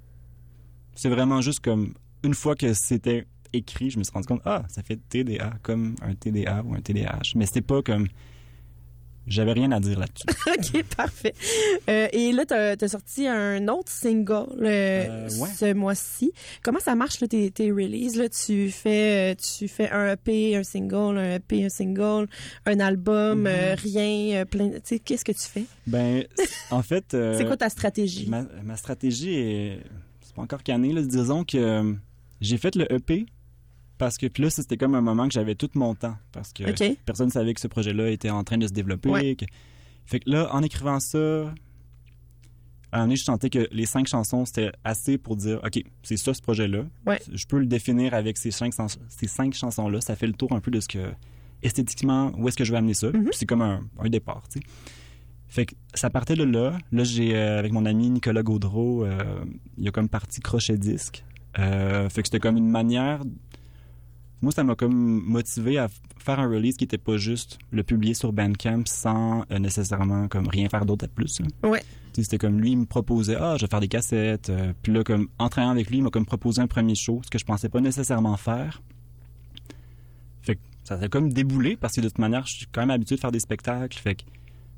c'est 0.95 1.09
vraiment 1.09 1.41
juste 1.41 1.59
comme 1.61 1.93
une 2.23 2.33
fois 2.33 2.55
que 2.55 2.73
c'était 2.73 3.25
écrit, 3.53 3.89
je 3.89 3.97
me 3.97 4.03
suis 4.03 4.13
rendu 4.13 4.27
compte, 4.27 4.41
ah, 4.45 4.63
ça 4.67 4.83
fait 4.83 4.99
TDA 5.09 5.53
comme 5.61 5.95
un 6.01 6.13
TDA 6.13 6.63
ou 6.63 6.73
un 6.73 6.81
TDAH. 6.81 7.33
Mais 7.35 7.45
c'était 7.45 7.61
pas 7.61 7.81
comme. 7.81 8.07
J'avais 9.29 9.53
rien 9.53 9.71
à 9.71 9.79
dire 9.79 9.99
là-dessus. 9.99 10.25
OK, 10.77 10.83
parfait. 10.97 11.33
Euh, 11.89 12.07
et 12.11 12.31
là, 12.31 12.45
tu 12.45 12.53
as, 12.53 12.87
sorti 12.87 13.27
un 13.27 13.67
autre 13.67 13.91
single 13.91 14.47
euh, 14.61 15.05
Euh, 15.07 15.29
ouais. 15.39 15.49
ce 15.55 15.73
mois-ci. 15.73 16.31
Comment 16.63 16.79
ça 16.79 16.95
marche, 16.95 17.21
là, 17.21 17.27
tes, 17.27 17.49
tes 17.51 17.71
releases? 17.71 18.17
Là? 18.17 18.27
Tu, 18.29 18.71
fais, 18.71 19.35
tu 19.35 19.67
fais 19.67 19.89
un 19.91 20.13
EP, 20.13 20.55
un 20.55 20.63
single, 20.63 21.17
un 21.17 21.35
EP, 21.35 21.65
un 21.65 21.69
single, 21.69 22.27
un 22.65 22.79
album, 22.79 23.41
Mhm. 23.43 23.75
rien, 23.77 24.45
plein... 24.45 24.69
Tu 24.71 24.79
sais, 24.83 24.99
qu'est-ce 24.99 25.23
que 25.25 25.31
tu 25.31 25.47
fais? 25.47 25.65
Ben, 25.87 26.25
en 26.71 26.81
fait. 26.81 27.05
C'est 27.11 27.45
quoi 27.45 27.57
ta 27.57 27.69
stratégie? 27.69 28.27
Ma, 28.27 28.43
ma 28.63 28.75
stratégie 28.75 29.33
est. 29.35 29.79
C'est 30.21 30.33
pas 30.35 30.41
encore 30.41 30.63
cané, 30.63 30.91
là. 30.93 31.01
Disons 31.01 31.43
que 31.43 31.95
j'ai 32.41 32.57
fait 32.57 32.75
le 32.75 32.91
EP 32.91 33.25
parce 33.99 34.17
que 34.17 34.25
puis 34.25 34.41
là, 34.41 34.49
c'était 34.49 34.77
comme 34.77 34.95
un 34.95 35.01
moment 35.01 35.27
que 35.27 35.33
j'avais 35.33 35.53
tout 35.53 35.69
mon 35.75 35.93
temps. 35.93 36.17
Parce 36.31 36.51
que 36.53 36.63
personne 37.05 37.27
ne 37.27 37.31
savait 37.31 37.53
que 37.53 37.61
ce 37.61 37.67
projet-là 37.67 38.09
était 38.09 38.31
en 38.31 38.43
train 38.43 38.57
de 38.57 38.65
se 38.65 38.73
développer. 38.73 39.09
Ouais. 39.09 39.35
que- 39.35 39.45
Fait 40.07 40.19
que 40.19 40.29
là, 40.31 40.49
en 40.51 40.63
écrivant 40.63 40.99
ça, 40.99 41.53
à 42.91 42.97
un 42.97 43.03
moment 43.03 43.15
je 43.15 43.23
sentais 43.23 43.51
que 43.51 43.67
les 43.71 43.85
cinq 43.85 44.07
chansons, 44.07 44.45
c'était 44.45 44.71
assez 44.83 45.19
pour 45.19 45.35
dire 45.35 45.59
OK, 45.63 45.83
c'est 46.01 46.17
ça 46.17 46.33
ce 46.33 46.41
projet-là. 46.41 46.85
Ouais. 47.05 47.19
Je 47.31 47.45
peux 47.45 47.59
le 47.59 47.67
définir 47.67 48.15
avec 48.15 48.37
ces 48.37 48.49
cinq, 48.49 48.73
ces 49.09 49.27
cinq 49.27 49.53
chansons-là. 49.53 50.01
Ça 50.01 50.15
fait 50.15 50.25
le 50.27 50.33
tour 50.33 50.51
un 50.53 50.59
peu 50.59 50.71
de 50.71 50.79
ce 50.79 50.87
que, 50.87 51.11
esthétiquement, 51.61 52.31
où 52.37 52.47
est-ce 52.47 52.57
que 52.57 52.63
je 52.63 52.71
vais 52.71 52.79
amener 52.79 52.95
ça. 52.95 53.11
Mhm. 53.11 53.27
C'est 53.31 53.45
comme 53.45 53.61
un, 53.61 53.83
un 53.99 54.09
départ, 54.09 54.41
tu 54.51 54.59
sais. 54.59 54.65
Fait 55.51 55.65
que 55.65 55.75
ça 55.95 56.09
partait 56.09 56.35
de 56.35 56.43
là. 56.43 56.77
Là, 56.91 57.03
j'ai, 57.03 57.35
euh, 57.35 57.57
avec 57.59 57.71
mon 57.71 57.85
ami 57.85 58.09
Nicolas 58.11 58.43
Gaudreau, 58.43 59.03
euh, 59.03 59.17
il 59.77 59.87
a 59.87 59.91
comme 59.91 60.07
parti 60.09 60.41
crochet 60.41 60.77
disque. 60.77 61.23
Euh, 61.57 62.07
fait 62.09 62.21
que 62.21 62.27
c'était 62.27 62.39
comme 62.39 62.57
une 62.57 62.69
manière. 62.69 63.21
Moi, 64.41 64.51
ça 64.53 64.63
m'a 64.63 64.75
comme 64.75 64.93
motivé 65.25 65.77
à 65.77 65.89
faire 66.17 66.39
un 66.39 66.47
release 66.47 66.77
qui 66.77 66.85
était 66.85 66.97
pas 66.97 67.17
juste 67.17 67.59
le 67.71 67.83
publier 67.83 68.13
sur 68.13 68.31
Bandcamp 68.31 68.83
sans 68.85 69.43
euh, 69.51 69.59
nécessairement 69.59 70.27
comme 70.29 70.47
rien 70.47 70.69
faire 70.69 70.85
d'autre 70.85 71.05
à 71.05 71.07
plus. 71.09 71.41
là. 71.41 71.69
Ouais. 71.69 71.83
C'était 72.13 72.37
comme 72.37 72.59
lui, 72.59 72.71
il 72.71 72.77
me 72.77 72.85
proposait, 72.85 73.35
ah, 73.39 73.55
je 73.57 73.65
vais 73.65 73.69
faire 73.69 73.79
des 73.79 73.87
cassettes. 73.87 74.49
Euh, 74.49 74.73
puis 74.81 74.91
là, 74.93 75.03
comme, 75.03 75.27
en 75.39 75.47
travaillant 75.49 75.71
avec 75.71 75.89
lui, 75.89 75.97
il 75.97 76.03
m'a 76.03 76.09
comme 76.09 76.25
proposé 76.25 76.61
un 76.61 76.67
premier 76.67 76.95
show, 76.95 77.21
ce 77.23 77.29
que 77.29 77.37
je 77.39 77.45
pensais 77.45 77.69
pas 77.69 77.79
nécessairement 77.81 78.35
faire. 78.37 78.81
Fait 80.41 80.55
que 80.55 80.61
ça 80.83 80.99
s'est 80.99 81.09
comme 81.09 81.31
déboulé 81.31 81.75
parce 81.77 81.95
que 81.95 82.01
de 82.01 82.07
toute 82.07 82.17
manière, 82.19 82.45
je 82.45 82.57
suis 82.57 82.65
quand 82.71 82.81
même 82.81 82.91
habitué 82.91 83.15
de 83.15 83.21
faire 83.21 83.31
des 83.31 83.39
spectacles. 83.39 83.97
Fait 83.97 84.15
que 84.15 84.23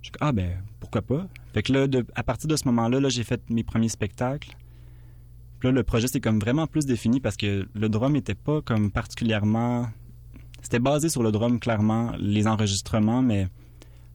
je 0.02 0.10
ah, 0.20 0.32
ben, 0.32 0.52
pourquoi 0.80 1.02
pas? 1.02 1.28
Fait 1.54 1.62
que 1.64 1.74
là, 1.74 1.88
de- 1.88 2.06
à 2.16 2.24
partir 2.24 2.48
de 2.48 2.56
ce 2.56 2.68
moment-là, 2.68 3.00
là, 3.00 3.10
j'ai 3.10 3.24
fait 3.24 3.42
mes 3.50 3.64
premiers 3.64 3.90
spectacles. 3.90 4.56
Puis 5.62 5.70
là, 5.70 5.72
le 5.72 5.84
projet 5.84 6.08
s'est 6.08 6.20
comme 6.20 6.40
vraiment 6.40 6.68
plus 6.68 6.86
défini 6.86 7.20
parce 7.22 7.38
que 7.38 7.66
le 7.74 7.88
drum 7.88 8.16
était 8.18 8.36
pas 8.36 8.62
comme 8.62 8.92
particulièrement. 8.92 9.88
C'était 10.62 10.80
basé 10.80 11.08
sur 11.08 11.24
le 11.24 11.32
drum, 11.32 11.60
clairement, 11.60 12.12
les 12.20 12.48
enregistrements, 12.48 13.22
mais 13.22 13.48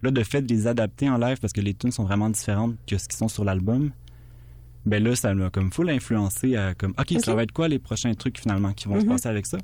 là, 0.03 0.11
de 0.11 0.23
fait 0.25 0.43
de 0.43 0.53
les 0.53 0.67
adapter 0.67 1.09
en 1.09 1.17
live 1.19 1.39
parce 1.41 1.53
que 1.55 1.61
les 1.61 1.73
tunes 1.73 1.93
sont 1.93 2.05
vraiment 2.05 2.29
différentes 2.31 2.75
que 2.87 2.99
ce 2.99 3.09
qui 3.09 3.17
sont 3.17 3.29
sur 3.29 3.45
l'album, 3.45 3.93
ben 4.87 5.03
là, 5.03 5.15
ça 5.17 5.35
m'a 5.35 5.49
comme 5.51 5.73
full 5.73 5.89
influencé 5.89 6.57
à 6.57 6.75
comme, 6.75 6.95
OK, 6.99 7.15
ça 7.25 7.35
va 7.35 7.45
être 7.45 7.53
quoi 7.53 7.69
les 7.69 7.79
prochains 7.79 8.15
trucs 8.15 8.39
finalement 8.39 8.73
qui 8.73 8.89
vont 8.89 8.99
se 9.01 9.05
Mhm. 9.05 9.13
passer 9.13 9.29
avec 9.29 9.47
ça? 9.47 9.59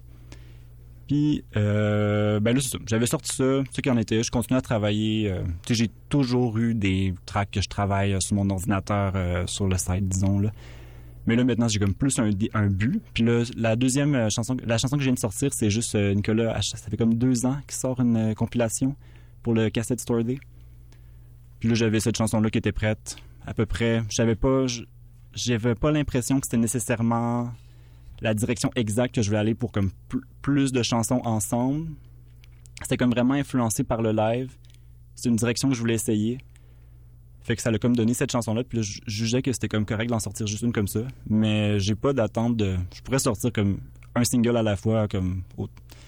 Puis, 1.08 1.44
euh, 1.56 2.38
ben 2.40 2.54
là, 2.54 2.60
c'est 2.62 2.70
ça. 2.70 2.78
J'avais 2.86 3.06
sorti 3.06 3.34
ça, 3.34 3.62
ce 3.72 3.80
qui 3.80 3.90
en 3.90 3.96
était. 3.98 4.22
Je 4.22 4.30
continue 4.30 4.56
à 4.56 4.62
travailler. 4.62 5.30
euh, 5.30 5.42
tu 5.66 5.74
sais, 5.74 5.84
j'ai 5.84 5.90
toujours 6.08 6.56
eu 6.58 6.74
des 6.74 7.12
tracks 7.26 7.50
que 7.50 7.60
je 7.60 7.68
travaille 7.68 8.14
euh, 8.14 8.20
sur 8.20 8.36
mon 8.36 8.48
ordinateur, 8.50 9.12
euh, 9.16 9.44
sur 9.46 9.66
le 9.68 9.76
site, 9.76 10.08
disons, 10.08 10.38
là. 10.38 10.50
Mais 11.26 11.36
là, 11.36 11.44
maintenant, 11.44 11.68
j'ai 11.68 11.78
comme 11.78 11.94
plus 11.94 12.18
un, 12.18 12.66
but. 12.66 13.00
Puis 13.14 13.22
là, 13.22 13.44
la 13.56 13.76
deuxième 13.76 14.14
euh, 14.14 14.28
chanson, 14.28 14.56
la 14.64 14.76
chanson 14.78 14.96
que 14.96 15.02
je 15.02 15.06
viens 15.06 15.14
de 15.14 15.18
sortir, 15.20 15.52
c'est 15.54 15.70
juste 15.70 15.94
euh, 15.94 16.14
Nicolas. 16.14 16.60
Ça 16.62 16.76
fait 16.78 16.96
comme 16.96 17.14
deux 17.14 17.46
ans 17.46 17.58
qu'il 17.66 17.76
sort 17.76 18.00
une 18.00 18.16
euh, 18.16 18.34
compilation 18.34 18.96
pour 19.42 19.54
le 19.54 19.70
Cassette 19.70 20.00
Store 20.00 20.24
Day. 20.24 20.38
Puis 21.60 21.68
là, 21.68 21.74
j'avais 21.76 22.00
cette 22.00 22.16
chanson-là 22.16 22.50
qui 22.50 22.58
était 22.58 22.72
prête, 22.72 23.16
à 23.46 23.54
peu 23.54 23.66
près. 23.66 24.02
Je 24.08 24.16
savais 24.16 24.34
pas, 24.34 24.66
j'avais 25.32 25.76
pas 25.76 25.92
l'impression 25.92 26.40
que 26.40 26.46
c'était 26.46 26.56
nécessairement 26.56 27.52
la 28.20 28.34
direction 28.34 28.70
exacte 28.74 29.14
que 29.14 29.22
je 29.22 29.28
voulais 29.28 29.38
aller 29.40 29.54
pour 29.54 29.70
comme 29.70 29.90
pl- 30.08 30.22
plus 30.42 30.72
de 30.72 30.82
chansons 30.82 31.20
ensemble. 31.24 31.88
C'était 32.82 32.96
comme 32.96 33.10
vraiment 33.10 33.34
influencé 33.34 33.84
par 33.84 34.02
le 34.02 34.10
live. 34.10 34.50
C'est 35.14 35.28
une 35.28 35.36
direction 35.36 35.68
que 35.68 35.74
je 35.76 35.80
voulais 35.80 35.94
essayer. 35.94 36.38
Fait 37.44 37.56
que 37.56 37.62
ça 37.62 37.70
l'a 37.70 37.78
comme 37.78 37.96
donné 37.96 38.14
cette 38.14 38.30
chanson-là. 38.32 38.62
Puis 38.64 38.78
là, 38.78 38.82
je 38.84 39.00
jugeais 39.06 39.42
que 39.42 39.52
c'était 39.52 39.68
comme 39.68 39.84
correct 39.84 40.08
d'en 40.08 40.20
sortir 40.20 40.46
juste 40.46 40.62
une 40.62 40.72
comme 40.72 40.88
ça. 40.88 41.00
Mais 41.28 41.78
j'ai 41.80 41.94
pas 41.94 42.12
d'attente 42.12 42.56
de. 42.56 42.76
Je 42.94 43.00
pourrais 43.02 43.18
sortir 43.18 43.52
comme 43.52 43.78
un 44.14 44.24
single 44.24 44.56
à 44.56 44.62
la 44.62 44.76
fois, 44.76 45.08
comme. 45.08 45.42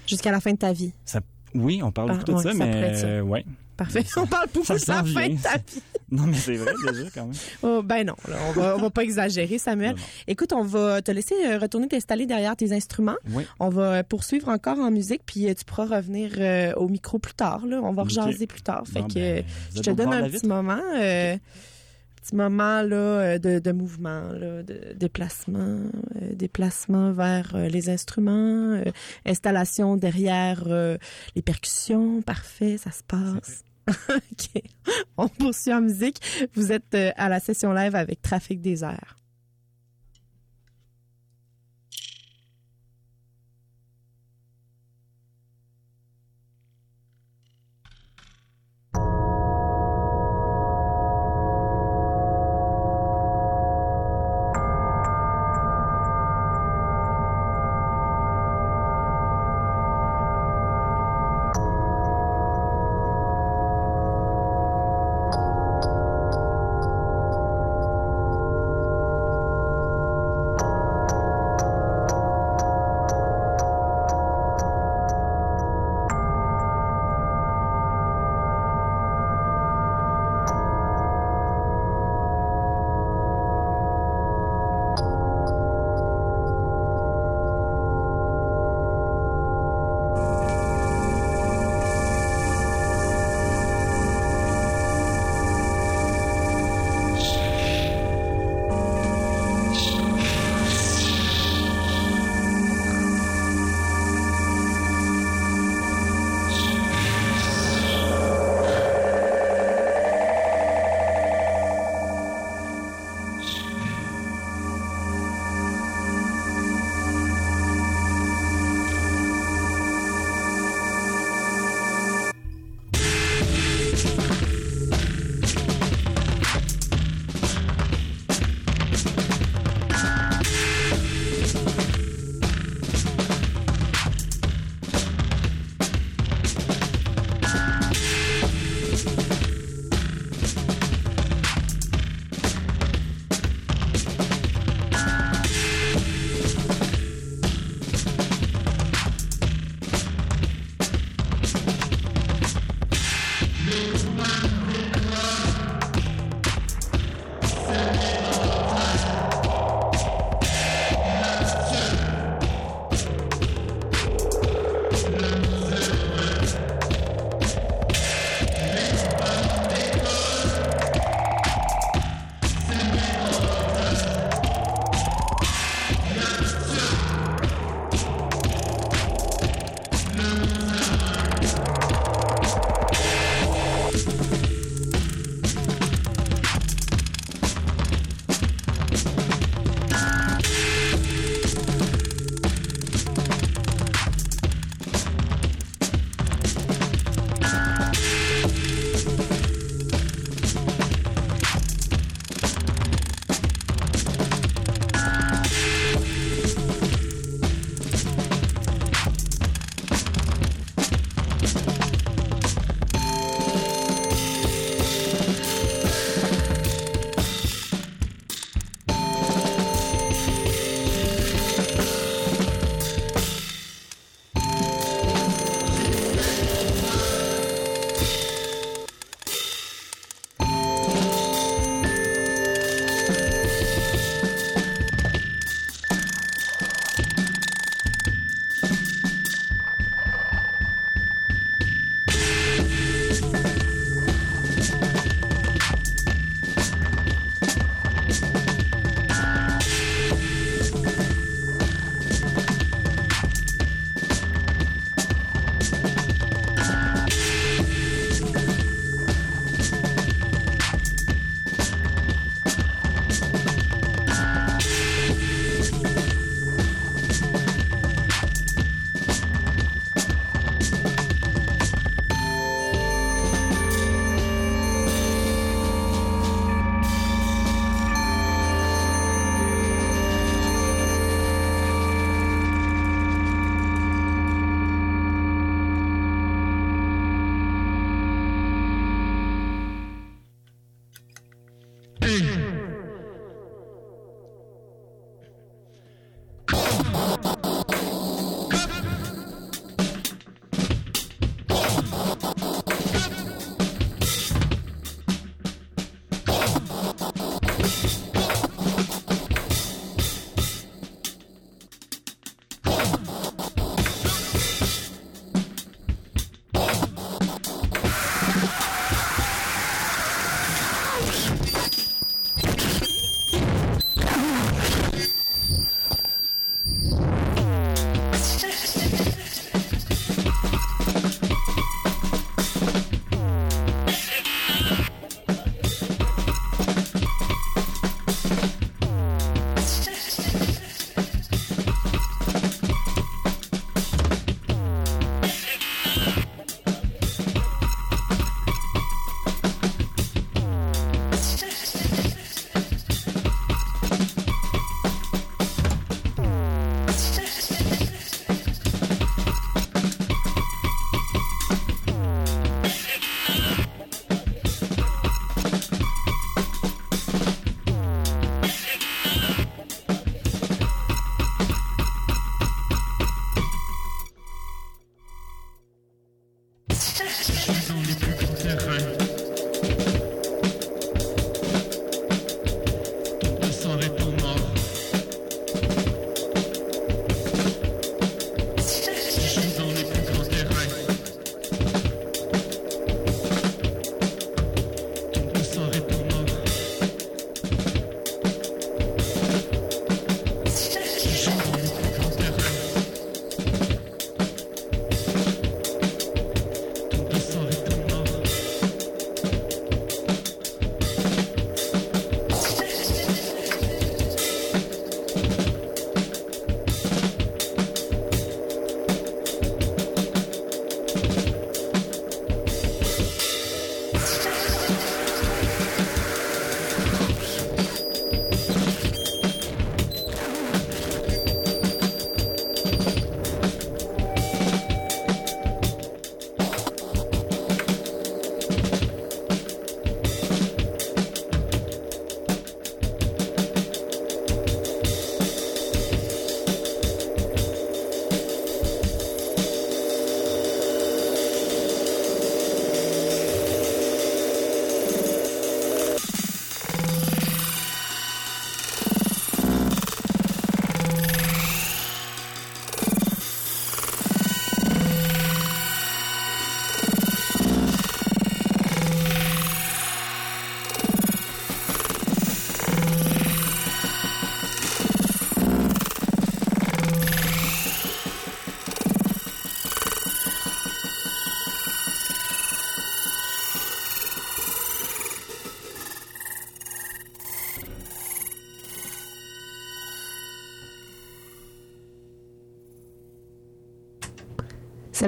Jusqu'à 0.06 0.30
la 0.30 0.40
fin 0.40 0.52
de 0.52 0.58
ta 0.58 0.72
vie. 0.72 0.92
Ça... 1.04 1.20
Oui, 1.54 1.80
on 1.82 1.90
parle 1.92 2.10
Ah, 2.10 2.14
beaucoup 2.14 2.32
de 2.32 2.36
ouais, 2.36 2.42
ça, 2.42 2.52
mais. 2.54 2.70
pourrait 2.70 2.88
être 2.90 2.98
ça. 2.98 3.22
ouais. 3.24 3.44
Parfait. 3.76 4.04
On 4.16 4.26
parle 4.26 4.48
beaucoup 4.54 4.66
de 4.72 4.88
la 4.88 5.04
fin 5.04 5.28
de 5.28 5.42
ta 5.42 5.56
vie. 5.56 5.82
Non, 6.10 6.24
mais 6.26 6.36
c'est 6.36 6.54
vrai 6.54 6.72
déjà 6.92 7.08
quand 7.12 7.24
même. 7.24 7.34
Oh, 7.62 7.82
ben 7.82 8.06
non, 8.06 8.14
là, 8.28 8.36
on 8.48 8.52
va, 8.52 8.76
on 8.76 8.78
va 8.82 8.90
pas 8.90 9.02
exagérer, 9.02 9.58
Samuel. 9.58 9.96
Écoute, 10.28 10.52
on 10.52 10.62
va 10.62 11.02
te 11.02 11.10
laisser 11.10 11.34
euh, 11.46 11.58
retourner 11.58 11.88
t'installer 11.88 12.26
derrière 12.26 12.54
tes 12.54 12.72
instruments. 12.72 13.16
Oui. 13.30 13.44
On 13.58 13.68
va 13.70 13.82
euh, 13.94 14.02
poursuivre 14.04 14.48
encore 14.48 14.78
en 14.78 14.90
musique, 14.92 15.22
puis 15.26 15.48
euh, 15.48 15.54
tu 15.54 15.64
pourras 15.64 15.86
revenir 15.86 16.30
euh, 16.38 16.72
au 16.74 16.88
micro 16.88 17.18
plus 17.18 17.34
tard. 17.34 17.66
Là. 17.66 17.80
On 17.82 17.92
va 17.92 18.02
Ok. 18.02 18.10
rejaser 18.10 18.46
plus 18.46 18.62
tard. 18.62 18.84
Fait 18.86 19.00
que 19.00 19.14
ben, 19.40 19.44
je 19.74 19.80
te 19.80 19.90
donne 19.90 20.12
un 20.12 20.28
petit 20.28 20.46
moment, 20.46 20.78
euh, 20.98 21.36
petit 22.24 22.36
moment 22.36 22.82
là 22.82 22.96
euh, 22.96 23.38
de, 23.38 23.58
de 23.58 23.72
mouvement, 23.72 24.32
là, 24.32 24.62
de 24.62 24.94
déplacement, 24.94 25.80
euh, 26.22 26.34
déplacement 26.34 27.12
vers 27.12 27.54
euh, 27.54 27.68
les 27.68 27.90
instruments, 27.90 28.72
euh, 28.74 28.84
installation 29.26 29.96
derrière 29.96 30.64
euh, 30.66 30.96
les 31.36 31.42
percussions. 31.42 32.22
Parfait, 32.22 32.78
ça 32.78 32.90
se 32.90 33.02
passe. 33.02 33.64
OK. 33.88 34.62
On 35.18 35.28
poursuit 35.28 35.72
en 35.72 35.82
musique. 35.82 36.48
Vous 36.54 36.72
êtes 36.72 36.94
à 36.94 37.28
la 37.28 37.40
session 37.40 37.72
live 37.72 37.94
avec 37.94 38.22
Trafic 38.22 38.60
des 38.60 38.82
airs. 38.82 39.16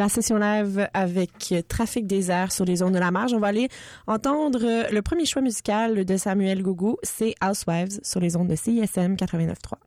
La 0.07 0.11
session 0.11 0.37
live 0.37 0.89
avec 0.95 1.53
Trafic 1.67 2.07
des 2.07 2.31
airs 2.31 2.53
sur 2.53 2.65
les 2.65 2.81
ondes 2.81 2.95
de 2.95 2.99
la 3.01 3.11
marge. 3.11 3.35
On 3.35 3.41
va 3.41 3.49
aller 3.49 3.69
entendre 4.07 4.61
le 4.93 5.03
premier 5.03 5.25
choix 5.25 5.43
musical 5.43 6.05
de 6.05 6.17
Samuel 6.17 6.63
Gougou, 6.63 6.97
c'est 7.03 7.35
Housewives 7.43 7.99
sur 8.05 8.21
les 8.21 8.37
ondes 8.37 8.47
de 8.47 8.55
CISM 8.55 9.17
89.3. 9.17 9.86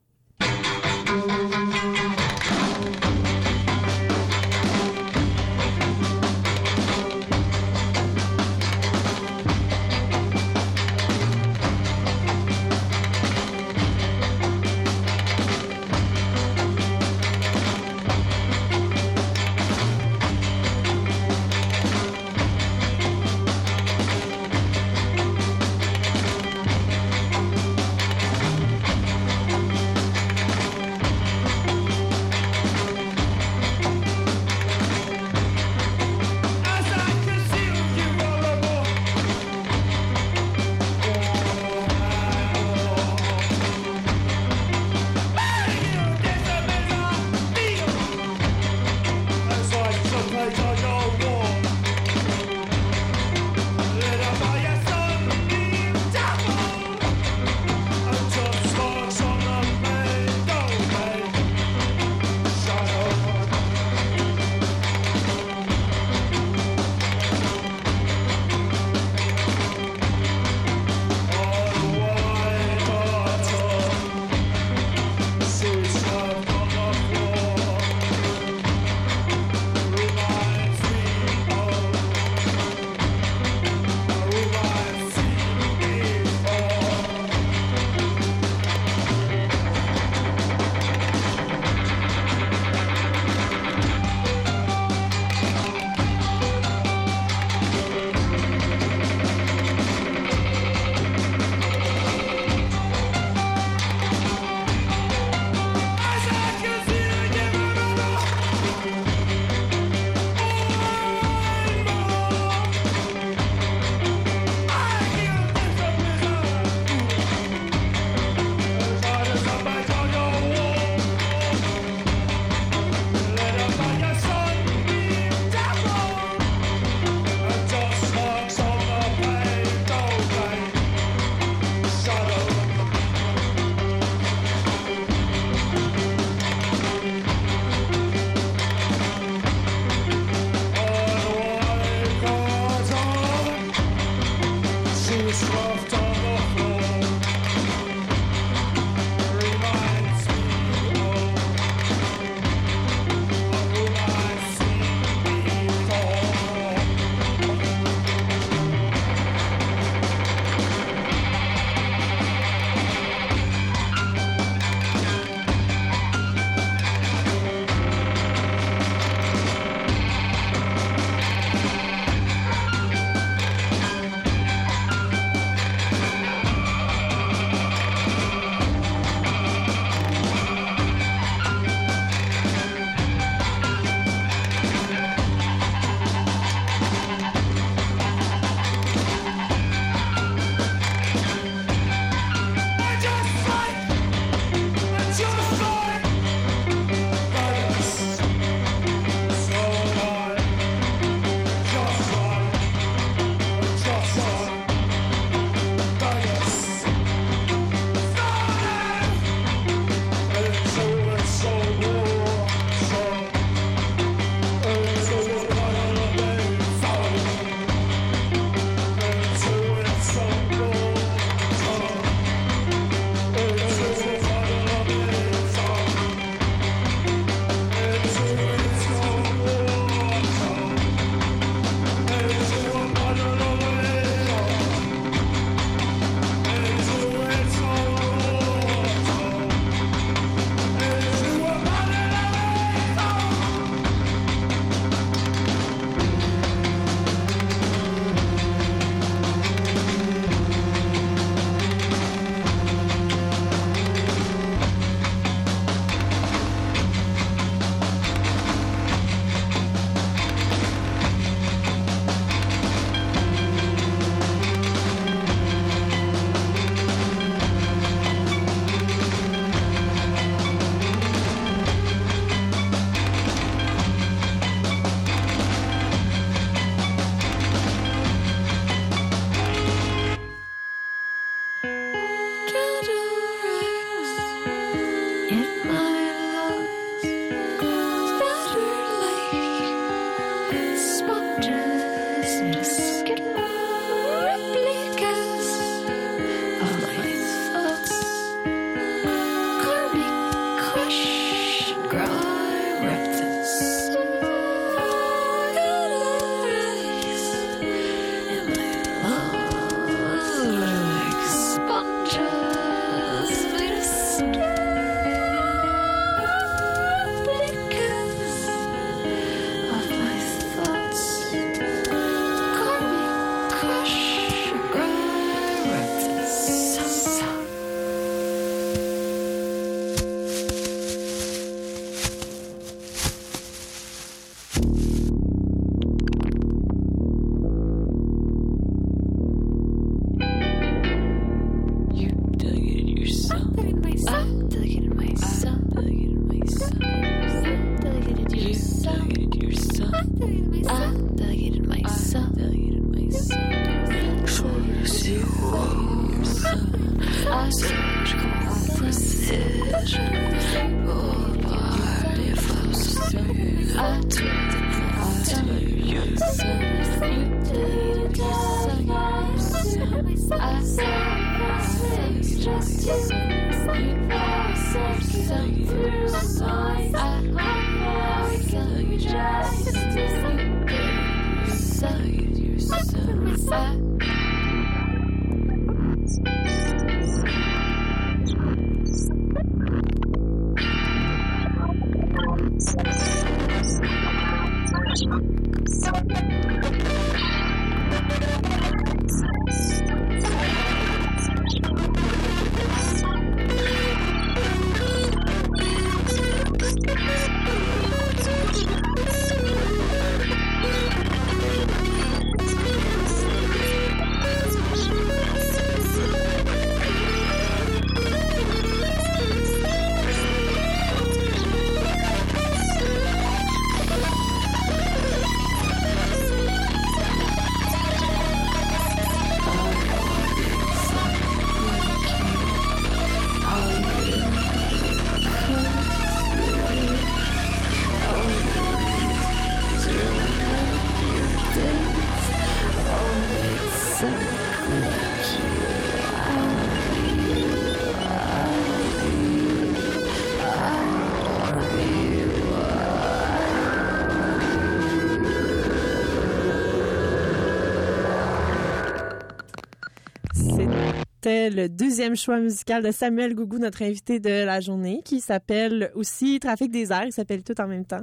C'était 461.30 461.52
le 461.52 461.70
deuxième 461.70 462.16
choix 462.16 462.40
musical 462.40 462.84
de 462.84 462.90
Samuel 462.90 463.36
Gougou, 463.36 463.60
notre 463.60 463.84
invité 463.84 464.20
de 464.20 464.32
la 464.46 464.62
journée, 464.62 465.02
qui 465.06 465.22
s'appelle 465.22 465.92
aussi 465.94 466.40
Trafic 466.40 466.72
des 466.72 466.92
airs. 466.92 467.06
Il 467.06 467.12
s'appelle 467.12 467.44
tout 467.44 467.54
en 467.62 467.68
même 467.68 467.86
temps. 467.86 468.02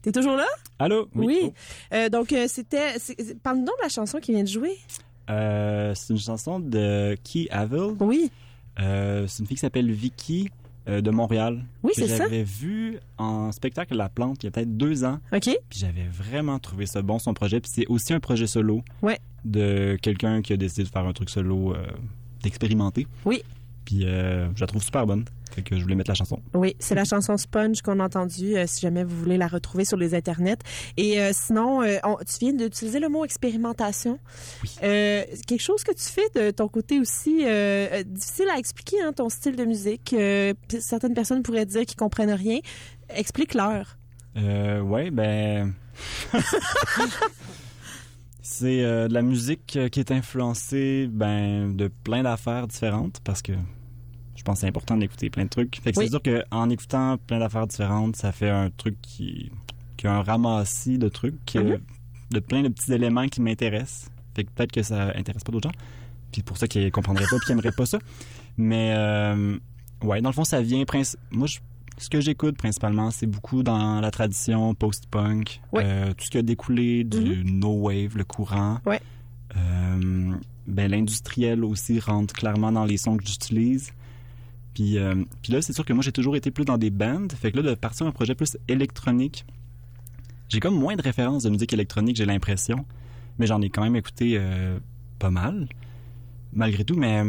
T'es 0.00 0.12
toujours 0.12 0.34
là? 0.36 0.46
Allô? 0.78 1.06
Oui. 1.14 1.52
Euh, 1.92 2.08
donc, 2.08 2.32
euh, 2.32 2.46
c'était. 2.48 2.94
Parle-nous 3.42 3.66
donc 3.66 3.76
de 3.76 3.82
la 3.82 3.90
chanson 3.90 4.18
qui 4.18 4.32
vient 4.32 4.44
de 4.44 4.48
jouer. 4.48 4.78
Euh, 5.28 5.92
c'est 5.94 6.14
une 6.14 6.18
chanson 6.18 6.58
de 6.58 7.18
Key 7.22 7.48
Avil. 7.50 7.96
Oui. 8.00 8.30
Euh, 8.80 9.26
c'est 9.26 9.40
une 9.40 9.46
fille 9.46 9.56
qui 9.58 9.60
s'appelle 9.60 9.90
Vicky 9.92 10.48
de 10.86 11.10
Montréal. 11.10 11.62
Oui, 11.82 11.92
c'est 11.94 12.08
ça. 12.08 12.16
J'avais 12.16 12.44
vu 12.44 12.98
en 13.18 13.52
spectacle 13.52 13.94
La 13.94 14.08
Plante 14.08 14.42
il 14.42 14.46
y 14.46 14.48
a 14.48 14.52
peut-être 14.52 14.74
deux 14.74 15.04
ans. 15.04 15.18
OK. 15.34 15.50
Puis 15.68 15.78
j'avais 15.80 16.06
vraiment 16.10 16.58
trouvé 16.58 16.86
ça 16.86 17.02
bon, 17.02 17.18
son 17.18 17.34
projet. 17.34 17.60
Puis 17.60 17.72
c'est 17.74 17.86
aussi 17.88 18.14
un 18.14 18.20
projet 18.20 18.46
solo 18.46 18.82
Ouais. 19.02 19.18
de 19.44 19.98
quelqu'un 20.00 20.40
qui 20.40 20.54
a 20.54 20.56
décidé 20.56 20.84
de 20.84 20.88
faire 20.88 21.04
un 21.06 21.12
truc 21.12 21.28
solo, 21.28 21.74
d'expérimenter. 22.44 23.06
Oui. 23.24 23.42
Puis 23.84 24.06
euh, 24.06 24.48
je 24.54 24.60
la 24.60 24.66
trouve 24.66 24.82
super 24.82 25.06
bonne. 25.06 25.24
Fait 25.54 25.62
que 25.62 25.76
je 25.76 25.82
voulais 25.82 25.94
mettre 25.94 26.10
la 26.10 26.14
chanson. 26.16 26.40
Oui, 26.54 26.74
c'est 26.80 26.94
la 26.96 27.04
chanson 27.04 27.36
Sponge 27.36 27.80
qu'on 27.82 28.00
a 28.00 28.04
entendue, 28.06 28.56
euh, 28.56 28.64
si 28.66 28.80
jamais 28.80 29.04
vous 29.04 29.14
voulez 29.16 29.36
la 29.36 29.46
retrouver 29.46 29.84
sur 29.84 29.96
les 29.96 30.14
internets. 30.14 30.56
Et 30.96 31.20
euh, 31.20 31.30
sinon, 31.32 31.82
on- 32.02 32.16
tu 32.16 32.38
viens 32.40 32.52
d'utiliser 32.54 32.98
le 32.98 33.08
mot 33.08 33.24
expérimentation. 33.24 34.18
Euh, 34.82 35.22
quelque 35.46 35.60
chose 35.62 35.84
que 35.84 35.92
tu 35.92 36.02
fais 36.10 36.28
de 36.34 36.50
ton 36.50 36.66
côté 36.66 36.98
aussi, 36.98 37.44
difficile 38.06 38.48
à 38.52 38.58
expliquer, 38.58 39.00
hein, 39.02 39.12
ton 39.12 39.28
style 39.28 39.54
de 39.54 39.64
musique. 39.64 40.14
Certaines 40.80 41.14
personnes 41.14 41.42
pourraient 41.42 41.66
dire 41.66 41.84
qu'ils 41.86 41.96
comprennent 41.98 42.32
rien. 42.32 42.58
Explique-leur. 43.10 43.96
Euh, 44.36 44.80
ouais, 44.80 45.10
ben. 45.12 45.72
c'est 48.46 48.84
euh, 48.84 49.08
de 49.08 49.14
la 49.14 49.22
musique 49.22 49.74
euh, 49.76 49.88
qui 49.88 50.00
est 50.00 50.12
influencée 50.12 51.08
ben, 51.10 51.74
de 51.74 51.88
plein 51.88 52.22
d'affaires 52.22 52.66
différentes 52.66 53.20
parce 53.24 53.40
que 53.40 53.52
je 54.36 54.42
pense 54.42 54.56
que 54.56 54.60
c'est 54.60 54.66
important 54.68 54.98
d'écouter 54.98 55.30
plein 55.30 55.44
de 55.44 55.48
trucs. 55.48 55.76
Fait 55.82 55.92
que 55.92 55.98
Oui. 55.98 56.04
c'est 56.06 56.10
sûr 56.10 56.20
qu'en 56.50 56.68
écoutant 56.68 57.16
plein 57.16 57.38
d'affaires 57.38 57.66
différentes, 57.66 58.16
ça 58.16 58.32
fait 58.32 58.50
un 58.50 58.68
truc 58.68 58.96
qui, 59.00 59.50
qui 59.96 60.06
a 60.06 60.12
un 60.12 60.22
ramassis 60.22 60.98
de 60.98 61.08
trucs, 61.08 61.56
euh, 61.56 61.62
Mhm. 61.78 61.80
de 62.32 62.40
plein 62.40 62.62
de 62.62 62.68
petits 62.68 62.92
éléments 62.92 63.26
qui 63.28 63.40
m'intéressent. 63.40 64.10
Fait 64.36 64.44
que 64.44 64.50
peut-être 64.50 64.72
que 64.72 64.82
ça 64.82 65.12
intéresse 65.16 65.42
pas 65.44 65.52
d'autres 65.52 65.70
gens. 65.70 65.78
Puis 66.32 66.42
pour 66.42 66.58
ça 66.58 66.68
qu'ils 66.68 66.90
comprendraient 66.92 67.24
pas 67.30 67.36
puis 67.38 67.46
qu'ils 67.46 67.52
aimeraient 67.52 67.72
pas 67.72 67.86
ça. 67.86 67.98
Mais 68.58 68.92
euh, 68.94 69.56
ouais, 70.02 70.20
dans 70.20 70.28
le 70.28 70.34
fond, 70.34 70.44
ça 70.44 70.60
vient. 70.60 70.84
Moi, 71.30 71.46
je- 71.46 71.58
ce 71.96 72.08
que 72.10 72.20
j'écoute 72.20 72.56
principalement, 72.56 73.10
c'est 73.10 73.26
beaucoup 73.26 73.62
dans 73.62 74.00
la 74.00 74.10
tradition 74.10 74.74
post-punk. 74.74 75.60
Euh, 75.84 76.12
tout 76.14 76.24
ce 76.24 76.30
qui 76.30 76.38
a 76.38 76.42
découlé 76.42 77.04
du 77.04 77.44
no 77.44 77.72
wave, 77.72 78.16
le 78.16 78.24
courant. 78.24 78.78
Euh, 79.56 80.32
ben, 80.66 80.90
l'industriel 80.90 81.62
aussi 81.64 82.00
rentre 82.00 82.34
clairement 82.34 82.72
dans 82.72 82.84
les 82.84 82.96
sons 82.96 83.16
que 83.16 83.24
j'utilise. 83.26 83.92
Puis, 84.74 84.98
euh, 84.98 85.14
puis 85.42 85.52
là, 85.52 85.62
c'est 85.62 85.72
sûr 85.72 85.84
que 85.84 85.92
moi, 85.92 86.02
j'ai 86.02 86.10
toujours 86.12 86.34
été 86.36 86.50
plus 86.50 86.64
dans 86.64 86.78
des 86.78 86.90
bands. 86.90 87.28
Fait 87.40 87.52
que 87.52 87.58
là, 87.58 87.62
de 87.70 87.74
partir 87.74 88.06
un 88.06 88.10
projet 88.10 88.34
plus 88.34 88.56
électronique, 88.66 89.44
j'ai 90.48 90.58
comme 90.60 90.74
moins 90.76 90.96
de 90.96 91.02
références 91.02 91.44
de 91.44 91.50
musique 91.50 91.72
électronique, 91.72 92.16
j'ai 92.16 92.26
l'impression. 92.26 92.84
Mais 93.38 93.46
j'en 93.46 93.60
ai 93.62 93.70
quand 93.70 93.82
même 93.82 93.96
écouté 93.96 94.40
pas 95.18 95.30
mal, 95.30 95.68
malgré 96.52 96.84
tout. 96.84 96.96
Mais 96.96 97.22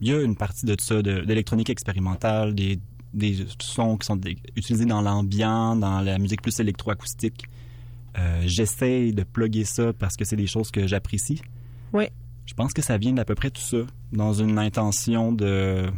il 0.00 0.08
y 0.08 0.12
a 0.14 0.20
une 0.22 0.34
partie 0.36 0.66
de 0.66 0.74
ça, 0.80 1.02
de- 1.02 1.20
d'électronique 1.20 1.70
expérimentale, 1.70 2.54
des, 2.54 2.78
des 3.12 3.46
sons 3.60 3.96
qui 3.96 4.06
sont 4.06 4.20
utilisés 4.56 4.86
dans 4.86 5.02
l'ambiant, 5.02 5.76
dans 5.76 6.00
la 6.00 6.18
musique 6.18 6.42
plus 6.42 6.58
électroacoustique. 6.60 7.44
Euh, 8.18 8.42
J'essaie 8.44 9.12
de 9.12 9.22
plugger 9.22 9.64
ça 9.64 9.92
parce 9.92 10.16
que 10.16 10.24
c'est 10.24 10.36
des 10.36 10.46
choses 10.46 10.70
que 10.70 10.86
j'apprécie. 10.86 11.40
Oui. 11.92 12.04
Je 12.46 12.54
pense 12.54 12.72
que 12.72 12.82
ça 12.82 12.98
vient 12.98 13.12
d'à 13.12 13.24
peu 13.24 13.34
près 13.34 13.50
tout 13.50 13.62
ça, 13.62 13.78
dans 14.12 14.32
une 14.34 14.58
intention 14.58 15.32
de 15.32 15.90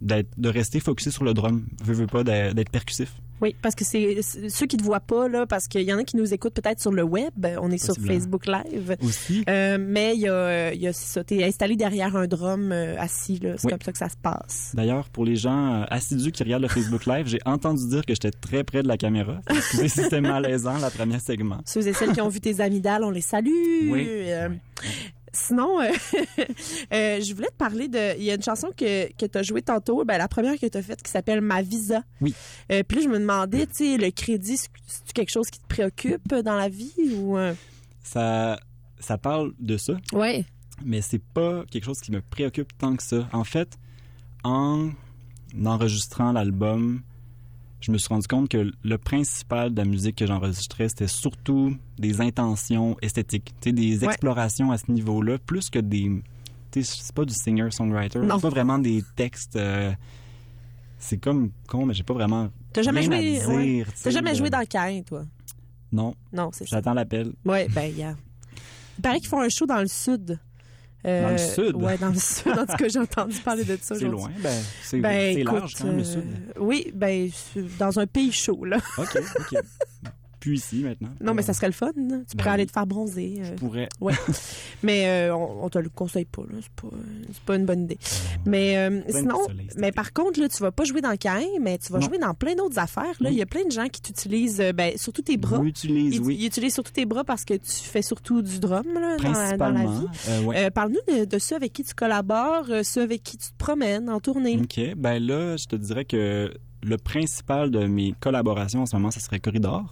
de 0.00 0.48
rester 0.48 0.78
focusé 0.78 1.10
sur 1.10 1.24
le 1.24 1.34
drum, 1.34 1.66
veux, 1.82 1.94
veux 1.94 2.06
pas 2.06 2.22
d'être 2.22 2.70
percussif. 2.70 3.20
Oui, 3.40 3.54
parce 3.62 3.74
que 3.74 3.84
c'est 3.84 4.20
ceux 4.22 4.66
qui 4.66 4.76
te 4.76 4.82
voient 4.82 5.00
pas 5.00 5.28
là, 5.28 5.46
parce 5.46 5.68
qu'il 5.68 5.82
y 5.82 5.92
en 5.92 5.98
a 5.98 6.04
qui 6.04 6.16
nous 6.16 6.34
écoutent 6.34 6.54
peut-être 6.54 6.80
sur 6.80 6.92
le 6.92 7.02
web. 7.02 7.46
On 7.60 7.70
est 7.70 7.78
sur. 7.78 7.94
Facebook 7.94 8.46
Live. 8.46 8.96
Aussi. 9.02 9.44
Euh, 9.48 9.76
mais 9.80 10.14
il 10.14 10.20
y 10.22 10.28
a, 10.28 10.72
y 10.74 10.86
a 10.86 10.92
ça. 10.92 11.22
T'es 11.24 11.44
installé 11.44 11.76
derrière 11.76 12.16
un 12.16 12.26
drum 12.26 12.72
euh, 12.72 12.96
assis 12.98 13.38
là. 13.38 13.54
C'est 13.56 13.66
Oui. 13.66 13.70
comme 13.72 13.82
ça 13.82 13.92
que 13.92 13.98
ça 13.98 14.08
se 14.08 14.16
passe. 14.16 14.72
D'ailleurs, 14.74 15.08
pour 15.10 15.24
les 15.24 15.36
gens 15.36 15.82
euh, 15.82 15.84
assidus 15.90 16.32
qui 16.32 16.42
regardent 16.42 16.62
le 16.62 16.68
Facebook 16.68 17.06
Live, 17.06 17.26
j'ai 17.26 17.40
entendu 17.44 17.86
dire 17.88 18.04
que 18.06 18.14
j'étais 18.14 18.30
très 18.30 18.64
près 18.64 18.82
de 18.82 18.88
la 18.88 18.96
caméra. 18.96 19.40
Excusez 19.50 19.88
si 19.88 20.02
c'était 20.02 20.20
malaisant, 20.20 20.78
la 20.78 20.90
première 20.90 21.20
segment. 21.20 21.58
Ceux 21.64 21.86
et 21.86 21.92
celles 21.92 22.12
qui 22.12 22.20
ont 22.20 22.28
vu 22.28 22.40
tes 22.40 22.60
amygdales, 22.60 23.04
on 23.04 23.10
les 23.10 23.20
salue. 23.20 23.90
Oui. 23.90 24.06
Euh, 24.08 24.48
Sinon, 25.32 25.80
euh, 25.80 25.90
euh, 26.92 27.20
je 27.20 27.34
voulais 27.34 27.48
te 27.48 27.56
parler 27.56 27.88
de. 27.88 28.16
Il 28.18 28.24
y 28.24 28.30
a 28.30 28.34
une 28.34 28.42
chanson 28.42 28.68
que, 28.76 29.12
que 29.12 29.26
tu 29.26 29.38
as 29.38 29.42
jouée 29.42 29.62
tantôt, 29.62 30.04
ben, 30.04 30.18
la 30.18 30.28
première 30.28 30.58
que 30.58 30.66
tu 30.66 30.78
as 30.78 30.82
faite 30.82 31.02
qui 31.02 31.10
s'appelle 31.10 31.40
Ma 31.40 31.62
Visa. 31.62 32.02
Oui. 32.20 32.34
Euh, 32.72 32.82
Puis 32.86 32.98
là, 32.98 33.04
je 33.04 33.08
me 33.08 33.18
demandais, 33.18 33.66
tu 33.66 33.74
sais, 33.74 33.96
le 33.98 34.10
crédit, 34.10 34.56
c'est 34.56 35.12
quelque 35.12 35.30
chose 35.30 35.48
qui 35.50 35.60
te 35.60 35.66
préoccupe 35.66 36.34
dans 36.34 36.56
la 36.56 36.68
vie 36.68 36.92
ou. 37.16 37.36
Ça, 38.02 38.58
ça 39.00 39.18
parle 39.18 39.52
de 39.58 39.76
ça, 39.76 39.94
Ouais. 40.12 40.44
mais 40.84 41.02
c'est 41.02 41.22
pas 41.22 41.64
quelque 41.70 41.84
chose 41.84 42.00
qui 42.00 42.10
me 42.10 42.20
préoccupe 42.22 42.76
tant 42.78 42.96
que 42.96 43.02
ça. 43.02 43.28
En 43.32 43.44
fait, 43.44 43.76
en 44.44 44.90
enregistrant 45.64 46.32
l'album, 46.32 47.02
je 47.80 47.92
me 47.92 47.98
suis 47.98 48.08
rendu 48.08 48.26
compte 48.26 48.48
que 48.48 48.72
le 48.82 48.98
principal 48.98 49.72
de 49.72 49.76
la 49.78 49.84
musique 49.84 50.16
que 50.16 50.26
j'enregistrais, 50.26 50.88
c'était 50.88 51.06
surtout 51.06 51.76
des 51.98 52.20
intentions 52.20 52.96
esthétiques, 53.02 53.54
des 53.62 53.98
Ouais. 54.00 54.06
explorations 54.06 54.70
à 54.72 54.78
ce 54.78 54.90
niveau-là, 54.90 55.38
plus 55.38 55.70
que 55.70 55.78
des... 55.78 56.10
tu 56.72 56.82
sais, 56.82 56.96
C'est 57.02 57.14
pas 57.14 57.24
du 57.24 57.34
singer-songwriter, 57.34 58.20
c'est 58.22 58.40
pas 58.40 58.48
vraiment 58.50 58.78
des 58.78 59.02
textes... 59.16 59.56
euh, 59.56 59.92
c'est 60.98 61.18
comme 61.18 61.50
con, 61.68 61.86
mais 61.86 61.94
j'ai 61.94 62.02
pas 62.02 62.14
vraiment 62.14 62.50
T'as 62.72 62.82
jamais 62.82 63.00
rien 63.00 63.10
joué. 63.10 63.16
à 63.16 63.20
dire. 63.22 63.48
ouais. 63.50 63.84
tu 63.84 63.90
sais, 63.96 64.04
T'as 64.04 64.10
jamais 64.10 64.32
de- 64.32 64.36
joué 64.38 64.50
dans 64.50 64.58
le 64.60 64.66
Cain, 64.66 65.02
toi? 65.06 65.24
Non, 65.92 66.14
Non, 66.32 66.50
c'est 66.52 66.66
ça. 66.68 66.76
j'attends 66.76 66.92
l'appel. 66.94 67.32
Ouais, 67.44 67.68
ben, 67.68 67.94
yeah. 67.96 68.16
Il 68.98 69.02
paraît 69.02 69.20
qu'ils 69.20 69.28
font 69.28 69.40
un 69.40 69.48
show 69.48 69.64
dans 69.64 69.80
le 69.80 69.86
sud. 69.86 70.38
Euh, 71.06 71.22
Dans 71.22 71.30
le 71.30 71.38
sud? 71.38 71.76
Ouais, 71.76 71.96
dans 71.96 72.08
le 72.08 72.14
sud. 72.18 72.48
En 72.58 72.66
tout 72.66 72.76
cas, 72.76 72.88
j'ai 72.88 72.98
entendu 72.98 73.36
parler 73.38 73.64
de 73.64 73.78
ça 73.80 73.94
C'est 73.94 74.04
loin, 74.06 74.30
ben, 74.42 74.62
c'est 74.82 74.98
Ben, 74.98 75.44
large 75.44 75.74
quand 75.78 75.84
même, 75.84 75.96
le 75.98 76.02
euh, 76.02 76.04
sud. 76.04 76.24
oui, 76.58 76.90
ben, 76.94 77.30
dans 77.78 77.98
un 78.00 78.06
pays 78.06 78.32
chaud, 78.32 78.64
là. 78.64 78.78
OK, 78.98 79.16
OK. 79.38 79.58
plus 80.38 80.56
ici 80.56 80.82
maintenant. 80.84 81.08
Non, 81.20 81.34
mais 81.34 81.42
ça 81.42 81.52
serait 81.52 81.66
le 81.66 81.72
fun. 81.72 81.90
Tu 81.94 82.02
Ben 82.08 82.24
pourrais 82.36 82.50
aller 82.50 82.62
oui. 82.62 82.66
te 82.66 82.72
faire 82.72 82.86
bronzer. 82.86 83.34
euh. 83.40 83.44
Je 83.44 83.52
pourrais. 83.54 83.88
Ouais. 84.00 84.14
mais 84.82 85.06
euh, 85.28 85.34
on, 85.36 85.64
on 85.64 85.68
te 85.68 85.78
le 85.78 85.88
conseille 85.88 86.24
pas. 86.24 86.42
là. 86.42 86.58
C'est 86.60 86.70
pas, 86.72 86.96
pas 87.46 87.56
une 87.56 87.66
bonne 87.66 87.82
idée. 87.84 87.98
Mais 88.46 88.76
euh, 88.78 89.00
Plein 89.02 89.12
de 89.12 89.18
sinon, 89.18 89.42
soleil 89.46 89.68
mais 89.76 89.92
par 89.92 90.12
contre, 90.12 90.40
là, 90.40 90.48
tu 90.48 90.62
vas 90.62 90.70
pas 90.72 90.84
jouer 90.84 91.00
dans 91.00 91.16
Cain, 91.16 91.42
mais 91.60 91.78
tu 91.78 91.92
vas 91.92 91.98
Non. 91.98 92.06
jouer 92.06 92.18
dans 92.18 92.34
plein 92.34 92.54
d'autres 92.54 92.78
affaires. 92.78 93.04
Là. 93.20 93.28
Oui. 93.28 93.32
Il 93.32 93.38
y 93.38 93.42
a 93.42 93.46
plein 93.46 93.64
de 93.64 93.70
gens 93.70 93.88
qui 93.88 94.00
t'utilisent, 94.00 94.60
euh, 94.60 94.72
ben, 94.72 94.92
surtout 94.96 95.22
tes 95.22 95.36
bras. 95.36 95.60
Ils, 95.84 96.20
oui. 96.20 96.36
ils 96.40 96.46
utilisent 96.46 96.74
surtout 96.74 96.92
tes 96.92 97.06
bras 97.06 97.24
parce 97.24 97.44
que 97.44 97.54
tu 97.54 97.70
fais 97.72 98.02
surtout 98.02 98.42
du 98.42 98.58
drum 98.60 98.84
là, 98.94 99.16
dans, 99.16 99.32
la- 99.32 99.56
dans 99.56 99.68
la 99.70 99.82
Principalement. 99.82 100.00
vie. 100.00 100.06
euh, 100.28 100.42
ouais. 100.44 100.66
Euh, 100.66 100.70
Parle-nous 100.70 101.16
de, 101.18 101.24
de 101.24 101.38
ceux 101.38 101.56
avec 101.56 101.72
qui 101.72 101.82
tu 101.84 101.94
collabores, 101.94 102.66
euh, 102.70 102.82
ceux 102.82 103.02
avec 103.02 103.22
qui 103.22 103.36
tu 103.36 103.48
te 103.48 103.56
promènes 103.58 104.08
en 104.08 104.20
tournée. 104.20 104.58
OK. 104.62 104.94
Ben 104.96 105.18
là, 105.24 105.56
je 105.56 105.66
te 105.66 105.76
dirais 105.76 106.04
que 106.04 106.52
le 106.82 106.96
principal 106.96 107.70
de 107.70 107.86
mes 107.86 108.14
collaborations 108.20 108.82
en 108.82 108.86
ce 108.86 108.94
moment, 108.96 109.10
ça 109.10 109.20
serait 109.20 109.40
Corridor. 109.40 109.84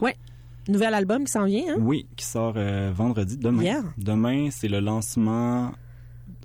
Nouvel 0.68 0.94
album 0.94 1.24
qui 1.24 1.32
s'en 1.32 1.44
vient, 1.44 1.62
hein? 1.74 1.76
Oui, 1.78 2.06
qui 2.16 2.24
sort 2.24 2.54
euh, 2.56 2.90
vendredi, 2.94 3.36
demain. 3.36 3.62
Yeah. 3.62 3.82
Demain, 3.98 4.48
c'est 4.50 4.68
le 4.68 4.80
lancement 4.80 5.72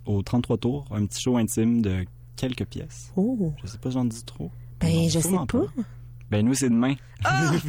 au 0.06 0.22
33 0.22 0.58
tours, 0.58 0.86
un 0.92 1.06
petit 1.06 1.22
show 1.22 1.38
intime 1.38 1.82
de 1.82 2.06
quelques 2.36 2.66
pièces. 2.66 3.12
Oh, 3.16 3.54
Je 3.64 3.68
sais 3.68 3.78
pas 3.78 3.90
si 3.90 3.94
j'en 3.96 4.06
dis 4.06 4.24
trop. 4.24 4.52
ben 4.80 5.10
je 5.10 5.20
sais 5.20 5.30
pas. 5.48 5.66
Ben 6.30 6.46
nous, 6.46 6.54
c'est 6.54 6.70
demain. 6.70 6.96
Ah! 7.24 7.52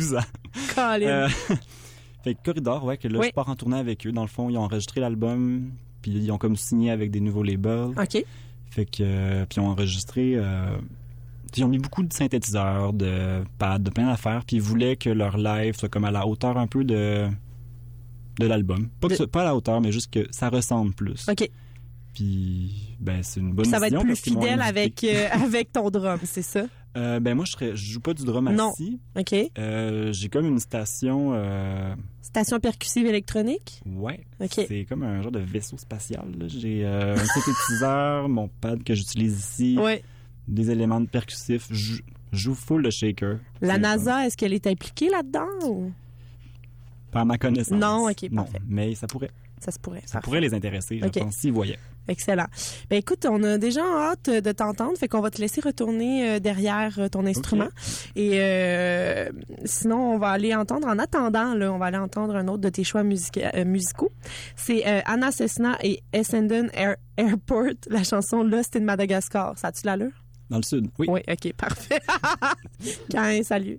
Euh, 0.79 1.29
fait 2.25 2.35
que 2.35 2.43
Corridor, 2.45 2.85
ouais, 2.85 2.97
que 2.99 3.09
là, 3.09 3.19
Oui. 3.21 3.27
je 3.29 3.33
pars 3.33 3.49
en 3.49 3.57
tournée 3.57 3.79
avec 3.79 4.07
eux. 4.07 4.13
Dans 4.13 4.23
le 4.23 4.29
fond, 4.29 4.51
ils 4.51 4.57
ont 4.59 4.63
enregistré 4.63 5.01
l'album, 5.01 5.71
puis 6.03 6.13
ils 6.13 6.31
ont 6.31 6.39
comme 6.39 6.57
signé 6.57 6.91
avec 6.91 7.11
des 7.11 7.21
nouveaux 7.21 7.43
labels. 7.43 7.93
OK. 7.99 8.25
Fait 8.71 8.85
que, 8.87 9.03
euh, 9.03 9.47
puis 9.47 9.57
ils 9.59 9.61
ont 9.61 9.69
enregistré. 9.69 10.39
Ils 11.57 11.65
ont 11.65 11.69
mis 11.69 11.79
beaucoup 11.79 12.03
de 12.03 12.13
synthétiseurs, 12.13 12.93
de 12.93 13.43
pads, 13.59 13.79
de 13.79 13.91
plein 13.91 14.07
d'affaires, 14.07 14.45
puis 14.47 14.57
ils 14.57 14.63
voulaient 14.63 14.97
que 14.97 15.11
leur 15.11 15.37
live 15.39 15.75
soit 15.77 15.89
comme 15.89 16.05
à 16.05 16.11
la 16.11 16.27
hauteur 16.27 16.57
un 16.59 16.67
peu 16.67 16.85
de 16.85 17.29
de 18.41 18.47
l'album. 18.47 18.89
Pas, 19.01 19.09
De- 19.09 19.29
à 19.39 19.45
la 19.45 19.55
hauteur, 19.55 19.81
mais 19.83 19.93
juste 19.93 20.11
que 20.13 20.27
ça 20.31 20.49
ressemble 20.49 20.95
plus. 20.95 21.29
OK. 21.29 21.49
Puis, 22.15 22.97
ben, 23.01 23.23
c'est 23.23 23.41
une 23.41 23.53
bonne 23.53 23.65
Ça 23.65 23.79
va 23.79 23.89
être 23.89 24.01
plus 24.01 24.17
fidèle 24.21 24.61
avec, 24.61 25.03
euh, 25.05 25.29
avec 25.33 25.73
ton 25.73 25.89
drum, 25.91 26.19
c'est 26.25 26.43
ça? 26.43 26.65
Euh, 26.95 27.21
ben 27.21 27.35
moi, 27.35 27.47
je, 27.47 27.53
serais, 27.53 27.71
je 27.75 27.93
joue 27.93 28.01
pas 28.01 28.13
du 28.13 28.23
drum 28.25 28.51
Non. 28.55 28.71
assis. 28.73 29.01
OK. 29.19 29.35
Euh, 29.59 30.13
J'ai 30.13 30.29
comme 30.29 30.45
une 30.47 30.59
station. 30.59 31.33
Station 32.21 32.61
percussive 32.61 33.07
électronique? 33.07 33.81
Ouais. 33.87 34.27
OK. 34.41 34.61
C'est 34.69 34.85
comme 34.87 35.03
un 35.03 35.23
genre 35.23 35.33
de 35.33 35.39
vaisseau 35.41 35.79
spatial. 35.79 36.27
J'ai 36.49 36.85
un 36.85 37.17
synthétiseur, 37.25 38.29
mon 38.29 38.49
pad 38.49 38.83
que 38.85 38.95
j'utilise 38.95 39.39
ici, 39.39 39.79
Ouais. 39.79 40.03
Des 40.49 40.71
éléments 40.71 41.01
de 41.01 41.07
percussifs. 41.09 41.69
Joue 42.33 42.55
full 42.55 42.83
de 42.83 42.91
shaker. 42.91 43.39
La 43.61 43.77
NASA, 43.79 44.27
est-ce 44.27 44.37
qu'elle 44.37 44.55
est 44.55 44.67
impliquée 44.67 45.11
là-dedans? 45.11 45.47
ou- 45.69 45.93
Pas 47.11 47.21
à 47.21 47.25
ma 47.27 47.37
connaissance. 47.37 47.79
Non, 47.79 48.09
ok, 48.09 48.23
Non, 48.31 48.45
parfait. 48.45 48.59
mais 48.67 48.95
ça 48.95 49.07
pourrait, 49.07 49.31
Ça 49.61 49.71
se 49.71 49.79
pourrait. 49.79 50.01
ça 50.07 50.13
Parfait. 50.15 50.25
pourrait 50.25 50.41
les 50.41 50.55
intéresser, 50.55 50.99
je 50.99 51.05
Ok. 51.07 51.19
pense, 51.19 51.35
s'ils 51.35 51.53
voyaient. 51.53 51.79
Excellent. 52.09 52.47
Ben 52.91 52.97
écoute, 52.97 53.27
on 53.31 53.43
a 53.45 53.59
déjà 53.59 53.83
hâte 53.85 54.31
de 54.31 54.51
t'entendre, 54.53 54.97
fait 54.99 55.07
qu'on 55.09 55.21
va 55.21 55.31
te 55.31 55.41
laisser 55.43 55.61
retourner 55.61 56.27
euh, 56.31 56.39
derrière 56.41 56.99
euh, 56.99 57.09
ton 57.09 57.27
instrument. 57.27 57.69
Et 58.17 58.41
euh, 58.41 59.29
sinon, 59.67 60.15
on 60.15 60.19
va 60.19 60.31
aller 60.31 60.55
entendre, 60.55 60.89
en 60.89 60.99
attendant, 60.99 61.55
là, 61.55 61.71
on 61.71 61.77
va 61.79 61.87
aller 61.87 61.99
entendre 61.99 62.35
un 62.35 62.49
autre 62.49 62.63
de 62.63 62.71
tes 62.71 62.83
choix 62.83 63.03
musica- 63.05 63.53
euh, 63.55 63.65
musicaux. 63.67 64.11
C'est 64.57 64.85
euh, 64.89 65.01
Anna 65.05 65.31
Cessna 65.31 65.77
et 65.85 66.03
Essendon 66.15 66.69
Air- 66.73 66.97
Airport, 67.19 67.75
la 67.91 68.03
chanson 68.05 68.43
Lost 68.43 68.75
in 68.75 68.81
Madagascar. 68.81 69.57
Ça 69.59 69.69
a-tu 69.69 69.83
l'allure? 69.87 70.22
Dans 70.53 70.59
le 70.59 70.65
sud, 70.65 70.91
oui. 70.99 71.07
Oui, 71.09 71.21
ok, 71.27 71.55
parfait. 71.55 71.99
Quand, 73.11 73.43
salut. 73.43 73.79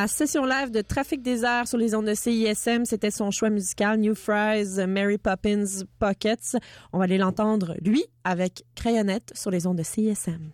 La 0.00 0.08
session 0.08 0.46
live 0.46 0.70
de 0.70 0.80
Trafic 0.80 1.20
des 1.20 1.42
sur 1.66 1.76
les 1.76 1.94
ondes 1.94 2.06
de 2.06 2.14
CISM. 2.14 2.86
C'était 2.86 3.10
son 3.10 3.30
choix 3.30 3.50
musical, 3.50 3.98
New 3.98 4.14
Fries, 4.14 4.86
Mary 4.86 5.18
Poppins 5.18 5.84
Pockets. 5.98 6.56
On 6.94 6.98
va 6.98 7.04
aller 7.04 7.18
l'entendre, 7.18 7.74
lui, 7.82 8.02
avec 8.24 8.64
Crayonnette 8.74 9.30
sur 9.34 9.50
les 9.50 9.66
ondes 9.66 9.76
de 9.76 9.82
CISM. 9.82 10.52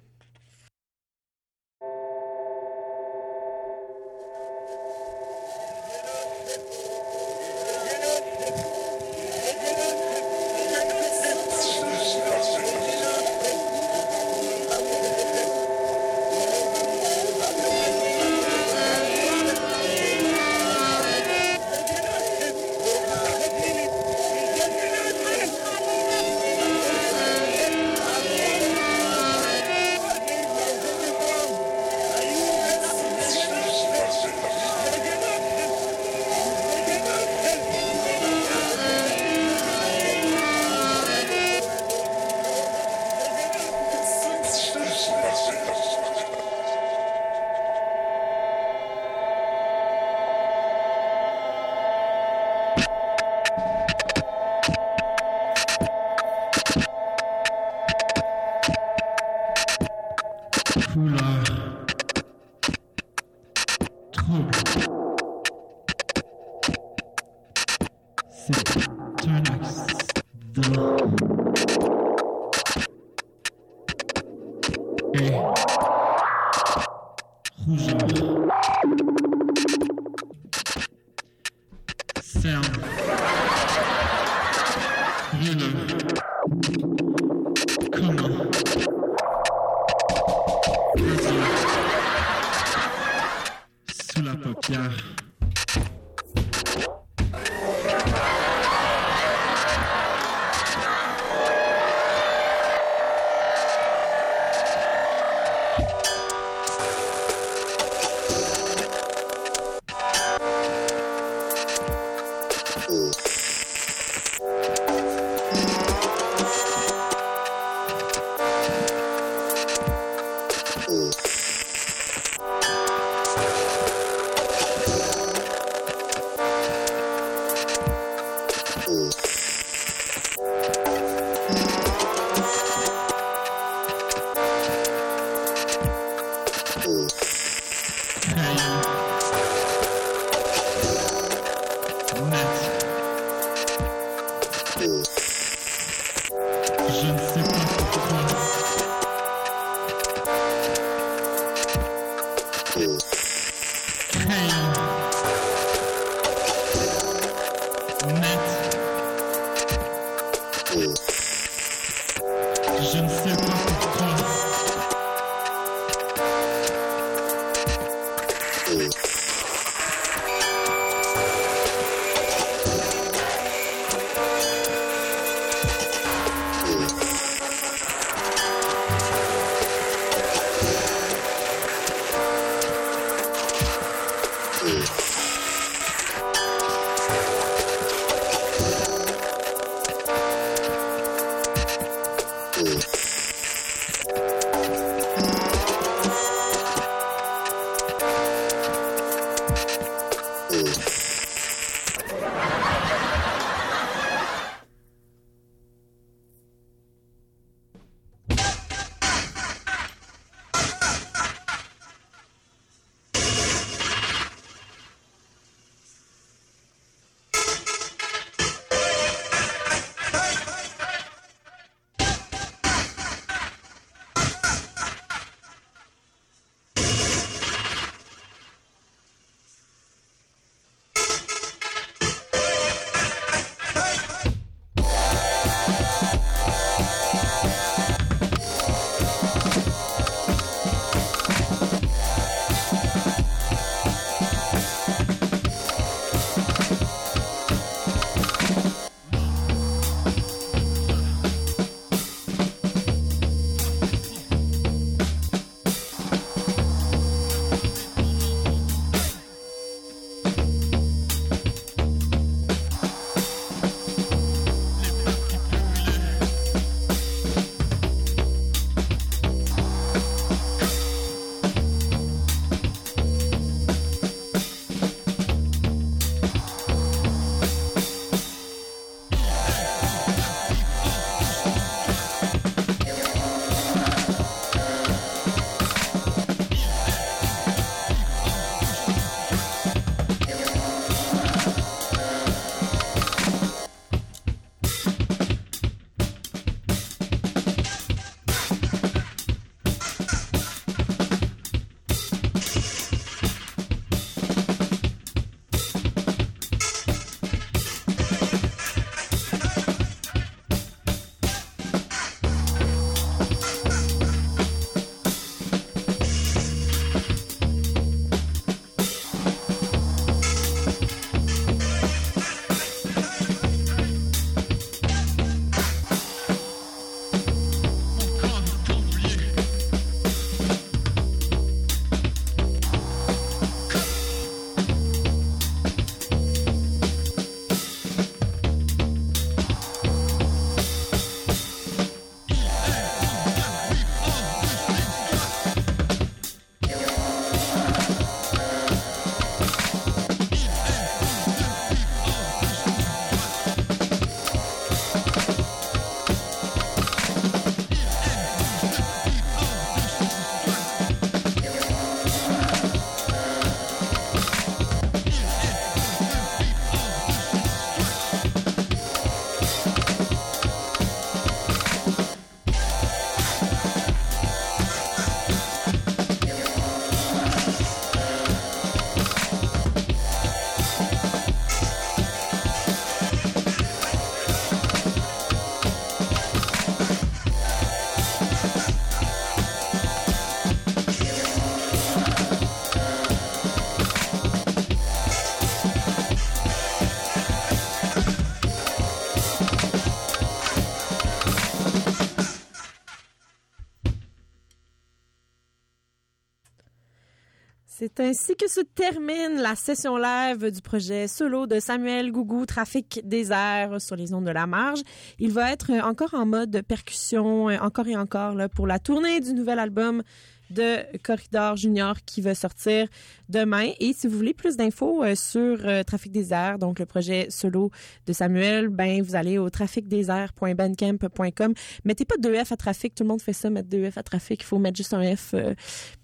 Ainsi 408.01 408.37
que 408.37 408.49
se 408.49 408.61
termine 408.61 409.41
la 409.41 409.55
session 409.55 409.97
live 409.97 410.51
du 410.51 410.61
projet 410.61 411.09
solo 411.09 411.47
de 411.47 411.61
Samuel 411.61 412.13
Gougou, 412.13 412.45
Trafic 412.45 413.01
des 413.05 413.33
airs 413.33 413.81
sur 413.81 413.97
les 413.97 414.13
ondes 414.13 414.27
de 414.27 414.31
la 414.31 414.47
marge. 414.47 414.81
Il 415.19 415.33
va 415.33 415.53
être 415.53 415.71
encore 415.83 416.15
en 416.15 416.27
mode 416.27 416.63
percussion, 416.63 417.49
euh, 417.49 417.59
encore 417.61 417.89
et 417.89 417.97
encore, 417.97 418.35
là, 418.35 418.49
pour 418.49 418.67
la 418.67 418.79
tournée 418.79 419.21
du 419.21 419.33
nouvel 419.33 419.59
album 419.59 420.03
de 420.51 420.85
Corridor 421.03 421.57
Junior 421.57 421.97
qui 422.05 422.21
va 422.21 422.35
sortir 422.35 422.89
demain. 423.29 423.71
Et 423.81 423.93
si 423.93 424.07
vous 424.07 424.17
voulez 424.17 424.35
plus 424.35 424.57
d'infos 424.57 425.03
euh, 425.03 425.15
sur 425.15 425.59
euh, 425.65 425.83
Trafic 425.83 426.13
des 426.13 426.33
airs, 426.33 426.59
donc 426.59 426.79
le 426.79 426.87
projet 426.87 427.27
solo 427.31 427.71
de 428.07 428.13
Samuel, 428.13 428.69
ben 428.69 429.03
vous 429.03 429.17
allez 429.17 429.39
au 429.39 429.51
traficdesairs.bandcamp.com. 429.51 431.55
Mettez 431.85 432.05
pas 432.05 432.17
deux 432.19 432.45
F 432.45 432.53
à 432.53 432.57
trafic, 432.57 432.95
tout 432.95 433.03
le 433.05 433.09
monde 433.09 433.23
fait 433.23 433.33
ça, 433.33 433.51
mettre 433.51 433.69
deux 433.69 433.91
F 433.91 433.99
à 433.99 434.03
trafic. 434.03 434.43
Il 434.43 434.47
faut 434.47 434.59
mettre 434.59 434.77
juste 434.77 434.95
un 434.95 435.17
F 435.17 435.35
euh, 435.35 435.55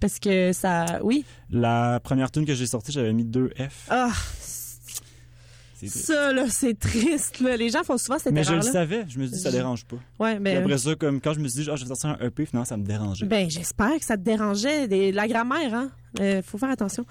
parce 0.00 0.18
que 0.18 0.52
ça... 0.52 1.00
Oui? 1.02 1.24
La 1.50 2.00
première 2.02 2.30
tune 2.30 2.46
que 2.46 2.54
j'ai 2.54 2.66
sortie, 2.66 2.92
j'avais 2.92 3.12
mis 3.12 3.24
deux 3.24 3.50
F. 3.58 3.88
Ah. 3.90 4.10
Ça, 5.88 6.32
là, 6.32 6.44
c'est 6.48 6.78
triste. 6.78 7.40
Là. 7.40 7.56
Les 7.56 7.70
gens 7.70 7.82
font 7.84 7.98
souvent 7.98 8.18
cette 8.18 8.32
Mais 8.32 8.44
je 8.44 8.54
le 8.54 8.62
savais, 8.62 9.04
je 9.08 9.18
me 9.18 9.24
suis 9.26 9.36
dit 9.36 9.40
ça 9.40 9.50
Je- 9.50 9.56
dérange 9.56 9.84
pas. 9.84 9.96
Ouais, 10.18 10.34
Puis 10.34 10.42
mais... 10.42 10.56
après 10.56 10.78
ça, 10.78 10.94
comme 10.94 11.20
quand 11.20 11.32
je 11.34 11.40
me 11.40 11.48
suis 11.48 11.60
dit, 11.60 11.64
je 11.64 11.70
vais 11.70 11.86
sortir 11.86 12.10
un 12.20 12.26
EP, 12.26 12.46
finalement, 12.46 12.64
ça 12.64 12.76
me 12.76 12.84
dérangeait. 12.84 13.26
Ben, 13.26 13.50
j'espère 13.50 13.98
que 13.98 14.04
ça 14.04 14.16
te 14.16 14.22
dérangeait. 14.22 14.88
Des- 14.88 15.12
la 15.12 15.26
grammaire, 15.28 15.74
hein? 15.74 15.90
Euh, 16.20 16.42
faut 16.42 16.58
faire 16.58 16.70
attention. 16.70 17.06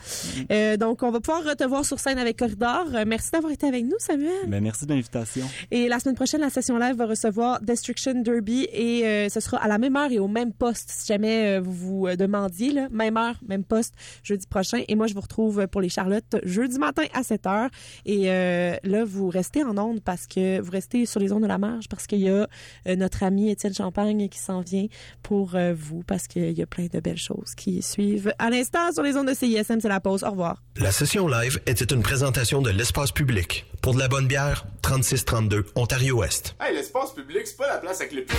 Euh, 0.51 0.77
donc, 0.77 1.01
on 1.03 1.11
va 1.11 1.19
pouvoir 1.19 1.55
te 1.55 1.63
voir 1.63 1.85
sur 1.85 1.99
scène 1.99 2.19
avec 2.19 2.37
Corridor. 2.37 2.85
Euh, 2.93 3.03
merci 3.07 3.31
d'avoir 3.31 3.51
été 3.51 3.65
avec 3.65 3.85
nous, 3.85 3.97
Samuel. 3.99 4.47
Ben, 4.47 4.61
merci 4.61 4.85
de 4.85 4.91
l'invitation. 4.91 5.47
Et 5.71 5.87
la 5.87 5.99
semaine 5.99 6.15
prochaine, 6.15 6.41
la 6.41 6.49
session 6.49 6.77
live 6.77 6.95
va 6.95 7.05
recevoir 7.05 7.61
Destruction 7.61 8.21
Derby 8.21 8.67
et 8.71 9.05
euh, 9.05 9.29
ce 9.29 9.39
sera 9.39 9.57
à 9.57 9.67
la 9.67 9.77
même 9.77 9.95
heure 9.95 10.11
et 10.11 10.19
au 10.19 10.27
même 10.27 10.53
poste, 10.53 10.89
si 10.89 11.07
jamais 11.07 11.59
vous 11.59 11.71
vous 11.71 12.15
demandiez. 12.15 12.71
Là, 12.71 12.87
même 12.91 13.17
heure, 13.17 13.35
même 13.47 13.63
poste, 13.63 13.95
jeudi 14.23 14.45
prochain. 14.47 14.83
Et 14.87 14.95
moi, 14.95 15.07
je 15.07 15.13
vous 15.13 15.21
retrouve 15.21 15.67
pour 15.67 15.81
les 15.81 15.89
Charlottes 15.89 16.37
jeudi 16.43 16.77
matin 16.77 17.03
à 17.13 17.23
7 17.23 17.47
heures. 17.47 17.69
Et 18.05 18.25
là, 18.27 19.03
vous 19.05 19.29
restez 19.29 19.63
en 19.63 19.77
onde 19.77 20.01
parce 20.01 20.27
que 20.27 20.59
vous 20.59 20.71
restez 20.71 21.05
sur 21.05 21.19
les 21.19 21.31
ondes 21.31 21.43
de 21.43 21.47
la 21.47 21.57
marge 21.57 21.87
parce 21.89 22.07
qu'il 22.07 22.19
y 22.19 22.29
a 22.29 22.47
notre 22.95 23.23
ami 23.23 23.49
Étienne 23.49 23.73
Champagne 23.73 24.29
qui 24.29 24.39
s'en 24.39 24.61
vient 24.61 24.85
pour 25.23 25.55
vous 25.75 26.03
parce 26.03 26.27
qu'il 26.27 26.51
y 26.57 26.61
a 26.61 26.67
plein 26.67 26.87
de 26.91 26.99
belles 26.99 27.17
choses 27.17 27.55
qui 27.55 27.81
suivent. 27.81 28.33
À 28.37 28.49
l'instant, 28.49 28.90
sur 28.93 29.03
les 29.03 29.15
ondes 29.15 29.27
de 29.27 29.33
CISM, 29.33 29.79
c'est 29.79 29.89
la 29.89 29.99
pause. 29.99 30.23
Au 30.23 30.31
revoir. 30.31 30.57
La 30.77 30.91
session 30.91 31.27
live 31.27 31.59
était 31.65 31.85
une 31.85 32.01
présentation 32.01 32.61
de 32.61 32.69
l'espace 32.69 33.11
public. 33.11 33.65
Pour 33.81 33.93
de 33.93 33.99
la 33.99 34.07
bonne 34.07 34.27
bière, 34.27 34.65
3632 34.81 35.65
Ontario-Ouest. 35.75 36.55
Hey, 36.59 36.75
l'espace 36.75 37.13
public, 37.13 37.41
c'est 37.45 37.57
pas 37.57 37.67
la 37.67 37.77
place 37.77 38.01
avec 38.01 38.13
les 38.13 38.21
plus 38.21 38.37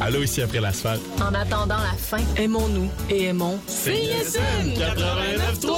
Allô, 0.00 0.20
ici 0.22 0.42
après 0.42 0.60
l'asphalte. 0.60 1.00
En 1.20 1.32
attendant 1.32 1.78
la 1.78 1.96
fin, 1.96 2.18
aimons-nous 2.36 2.90
et 3.08 3.26
aimons 3.26 3.60
CISM 3.68 4.40
89.3. 4.74 5.70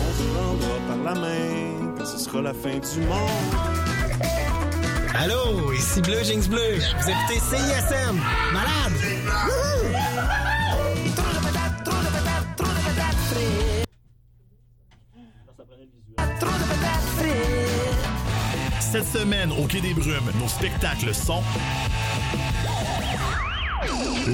On 0.00 0.12
se 0.18 0.24
prendra 0.34 0.74
par 0.88 1.14
la 1.14 1.20
main 1.20 1.47
sera 2.28 2.42
la 2.42 2.52
fin 2.52 2.78
du 2.78 3.00
monde. 3.06 3.18
Allô, 5.14 5.72
ici 5.72 6.00
Bleu 6.02 6.22
Jeans 6.22 6.46
Bleu. 6.48 6.78
Vous 7.00 7.10
écoutez 7.10 7.40
CISM. 7.40 8.20
Malade! 8.52 8.92
Cette 18.80 19.06
semaine, 19.06 19.52
au 19.52 19.66
Quai 19.66 19.80
des 19.80 19.94
Brumes, 19.94 20.32
nos 20.40 20.48
spectacles 20.48 21.14
sont... 21.14 21.42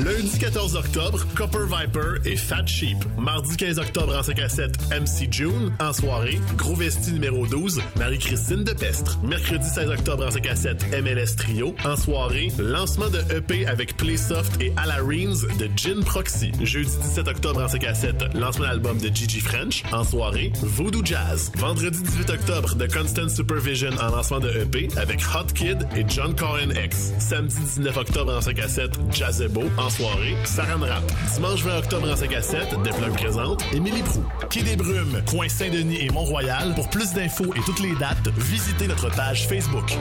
Lundi 0.02 0.38
14 0.40 0.74
octobre, 0.74 1.24
Copper 1.36 1.66
Viper 1.66 2.14
et 2.24 2.36
Fat 2.36 2.66
Sheep. 2.66 2.96
Mardi 3.16 3.56
15 3.56 3.78
octobre 3.78 4.16
en 4.18 4.22
5 4.24 4.40
à 4.40 4.48
7, 4.48 4.72
MC 4.90 5.32
June. 5.32 5.72
En 5.78 5.92
soirée, 5.92 6.40
Gros 6.56 6.74
Vesti 6.74 7.12
numéro 7.12 7.46
12, 7.46 7.80
Marie-Christine 7.96 8.64
de 8.64 8.72
Pestre. 8.72 9.20
Mercredi 9.22 9.64
16 9.64 9.90
octobre 9.90 10.26
en 10.26 10.30
5 10.32 10.46
à 10.48 10.56
7, 10.56 10.86
MLS 11.00 11.36
Trio. 11.36 11.76
En 11.84 11.96
soirée, 11.96 12.48
lancement 12.58 13.08
de 13.08 13.20
EP 13.32 13.66
avec 13.66 13.96
Playsoft 13.96 14.60
et 14.60 14.72
Alareens 14.76 15.46
de 15.60 15.68
Gin 15.76 16.02
Proxy. 16.02 16.50
Jeudi 16.60 16.90
17 16.90 17.28
octobre 17.28 17.62
en 17.62 17.68
5 17.68 17.84
à 17.84 17.94
7, 17.94 18.34
lancement 18.34 18.64
d'album 18.64 18.98
de 18.98 19.14
Gigi 19.14 19.40
French. 19.40 19.84
En 19.92 20.02
soirée, 20.02 20.50
Voodoo 20.60 21.04
Jazz. 21.04 21.52
Vendredi 21.56 22.02
18 22.02 22.30
octobre, 22.30 22.76
The 22.76 22.92
Constant 22.92 23.28
Supervision 23.28 23.92
en 24.00 24.10
lancement 24.10 24.40
de 24.40 24.48
EP 24.48 24.88
avec 24.96 25.20
Hot 25.20 25.52
Kid 25.54 25.86
et 25.94 26.04
John 26.08 26.34
Cohen 26.34 26.70
X. 26.84 27.12
Samedi 27.20 27.54
19 27.76 27.96
octobre 27.96 28.34
en 28.34 28.40
5 28.40 28.58
à 28.58 28.68
7, 28.68 28.90
Jazzebo. 29.12 29.62
Soirée, 29.90 30.36
Saran 30.44 30.80
Rap. 30.80 31.02
Dimanche 31.34 31.62
20 31.62 31.78
octobre 31.78 32.10
en 32.10 32.16
5 32.16 32.34
à 32.34 32.42
7, 32.42 32.70
Deplug 32.84 33.12
présente 33.14 33.64
Émilie 33.72 34.02
Prou. 34.02 34.24
Quai 34.50 34.62
des 34.62 34.76
Brumes, 34.76 35.22
coin 35.28 35.48
Saint-Denis 35.48 36.00
et 36.00 36.10
Mont-Royal. 36.10 36.74
Pour 36.74 36.88
plus 36.90 37.12
d'infos 37.12 37.52
et 37.54 37.60
toutes 37.60 37.80
les 37.80 37.94
dates, 37.96 38.28
visitez 38.36 38.86
notre 38.86 39.10
page 39.10 39.46
Facebook. 39.48 39.96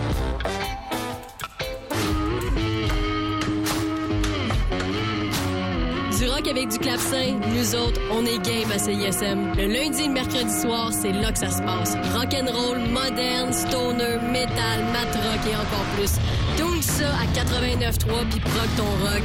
Avec 6.54 6.70
du 6.70 6.78
clavecin, 6.78 7.40
nous 7.56 7.76
autres, 7.76 8.00
on 8.12 8.26
est 8.26 8.38
game 8.46 8.72
à 8.72 8.78
CISM. 8.78 9.54
Le 9.58 9.66
lundi 9.66 10.04
et 10.04 10.08
le 10.08 10.14
mercredi 10.14 10.54
soir, 10.54 10.92
c'est 10.94 11.12
là 11.12 11.32
que 11.32 11.40
ça 11.40 11.50
se 11.50 11.62
passe. 11.64 11.96
Rock'n'roll, 12.14 12.78
moderne, 12.90 13.52
stoner, 13.52 14.18
metal, 14.32 14.84
mat 14.94 15.16
rock 15.16 15.42
et 15.50 15.56
encore 15.56 15.86
plus. 15.96 16.14
Donc 16.60 16.84
ça 16.84 17.10
à 17.10 17.26
89.3 17.34 18.30
puis 18.30 18.40
proc 18.40 18.70
ton 18.78 18.84
rock. 18.84 19.24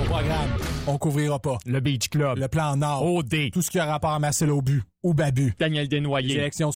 Au 0.00 0.04
programme, 0.06 0.50
on 0.88 0.98
couvrira 0.98 1.38
pas. 1.38 1.58
Le 1.66 1.80
Beach 1.80 2.08
Club. 2.08 2.38
Le 2.38 2.48
plan 2.48 2.76
Nord. 2.76 3.04
OD. 3.04 3.52
Tout 3.52 3.62
ce 3.62 3.70
qui 3.70 3.78
a 3.78 3.86
rapport 3.86 4.12
à 4.12 4.18
Marcel 4.18 4.50
au 4.50 4.60
but. 4.60 4.82
Ou 5.04 5.14
Babu. 5.14 5.54
Daniel 5.58 5.86
Desnoyers. 5.88 6.28
Les 6.28 6.34
élections 6.34 6.72